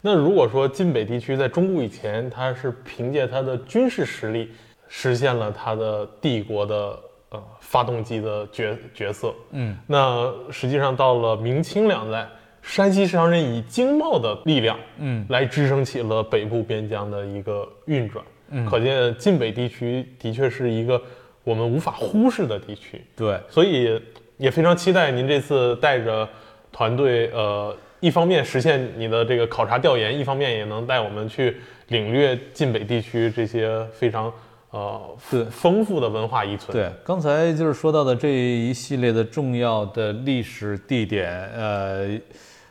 [0.00, 4.50] 那如果说晋北地区在中古以前，它是凭借它的军事实力
[4.88, 6.98] 实现了它的帝国的
[7.32, 12.28] 呃发动机的角角色，嗯，那实际上到了明清两代，
[12.60, 18.24] 山西商人以经贸的力量，嗯来支撑起了北部边疆的一个运转。
[18.50, 21.00] 嗯，可见晋北地区的确是一个
[21.42, 23.02] 我们无法忽视的地区。
[23.16, 24.00] 对，所以
[24.36, 26.28] 也非常期待您这次带着
[26.70, 31.56] 团队，呃，一方面实现你的这个考察调研，一方面也能带我们去
[31.88, 34.30] 领略晋北地区这些非常
[34.72, 35.00] 呃
[35.30, 36.72] 对丰富的文化遗存。
[36.72, 42.18] 对，刚才就是说到的这一系列的重要的历史地点，呃，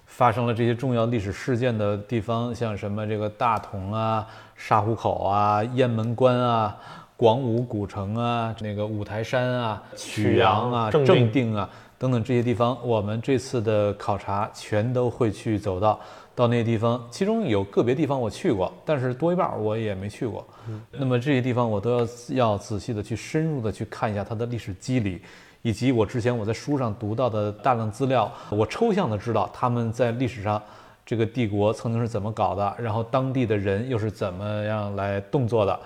[0.05, 6.75] 发生了这些重要历史事件的地方，像什么这个大同啊、沙湖口啊、雁门关啊、
[7.15, 15.99] 广武古城啊、那个五台山啊、曲阳啊、正定正定啊等等这些地方，我们这次的考察全都会去走到。
[16.41, 20.43] 到那些地方，其中有个别地方我去过，但是多一半儿我也没去过。
[20.89, 25.21] 那么这些地方我都要要仔细的去深入的去看一下它的历史机理，
[25.61, 30.59] 以及我之前我在书上读到的大量资料，我抽象的知道他们在历史上
[31.05, 35.79] 这个帝国曾经是怎么搞的，然后当地的人又是怎么样来动作的。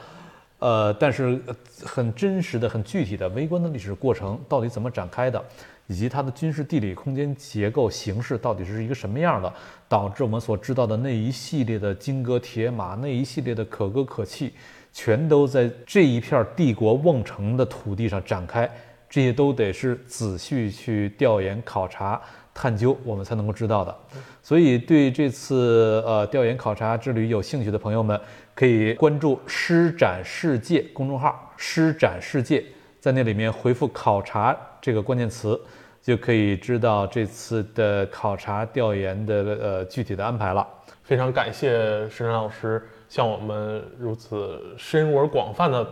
[0.60, 5.44] 呃，但是呃很真实的、很具体的微观的历史过程到底怎么展开的，
[5.88, 9.54] 以及它的军事、地理、空间结构、形式到底是一个什么样的，
[9.88, 14.54] 导致我们所知道的那一系列的金戈铁马，那一系列的可歌可泣，
[14.92, 18.70] 全都在这一片帝国瓮城的土地上展开。
[19.08, 22.20] 这些都得是仔细去调研、考察、
[22.54, 23.96] 探究，我们才能够知道的。
[24.42, 28.20] 所以，对这次呃调研考察之旅有兴趣的朋友们，
[28.54, 32.62] 可以关注“施展世界”公众号“施展世界”，
[33.00, 35.60] 在那里面回复“考察”这个关键词，
[36.00, 40.64] 就可以知道这次的考察调研的呃具体的安排了。
[41.02, 45.88] 非常感谢石山老师向我们如此深入而广泛的，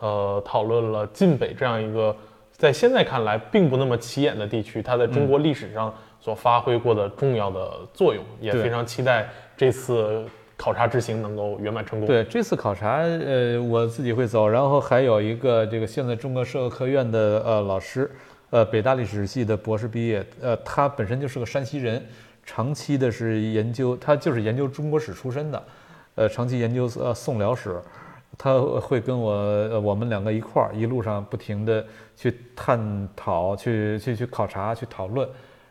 [0.00, 2.14] 呃，讨论了晋北这样一个
[2.52, 9.26] 在现在看来并不那么起眼的地区，它在中国历史上所发挥过的重要的作用，也非常期待
[9.56, 10.22] 这次
[10.56, 12.06] 考察之行能够圆满成功。
[12.06, 18.10] 对这次考察，呃，我自己会走，然后还有一个这个现在中国社科院的呃老师，
[18.50, 22.02] 呃，北大历史系的博士毕业，呃，他本身就是个山西人，
[22.44, 25.62] 长期的是研究，他就是研究中国史出身的，
[26.14, 27.78] 呃，长期研究呃宋辽史，
[28.38, 31.84] 他会跟我我们两个一块儿，一路上不停的
[32.16, 35.28] 去探讨、去去去考察、去讨论，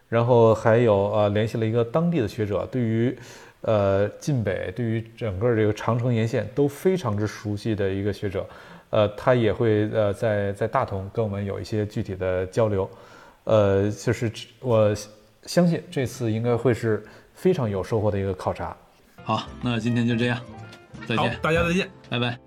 [0.10, 3.18] 然后还有呃联系了一个当地的学者，对于
[3.66, 8.48] 呃晋北，对于整个这个长城沿线都非常之熟悉的一个学者，
[8.92, 12.90] 呃，他也会呃在在大同跟我们有一些具体的交流，
[13.44, 14.96] 呃，就是我
[15.44, 17.04] 相信这次应该会是
[17.34, 18.76] 非常有收获的一个考察。
[19.24, 20.40] 好，那今天就这样，
[21.08, 21.90] 再见，，大家再见。
[22.10, 22.45] 拜拜。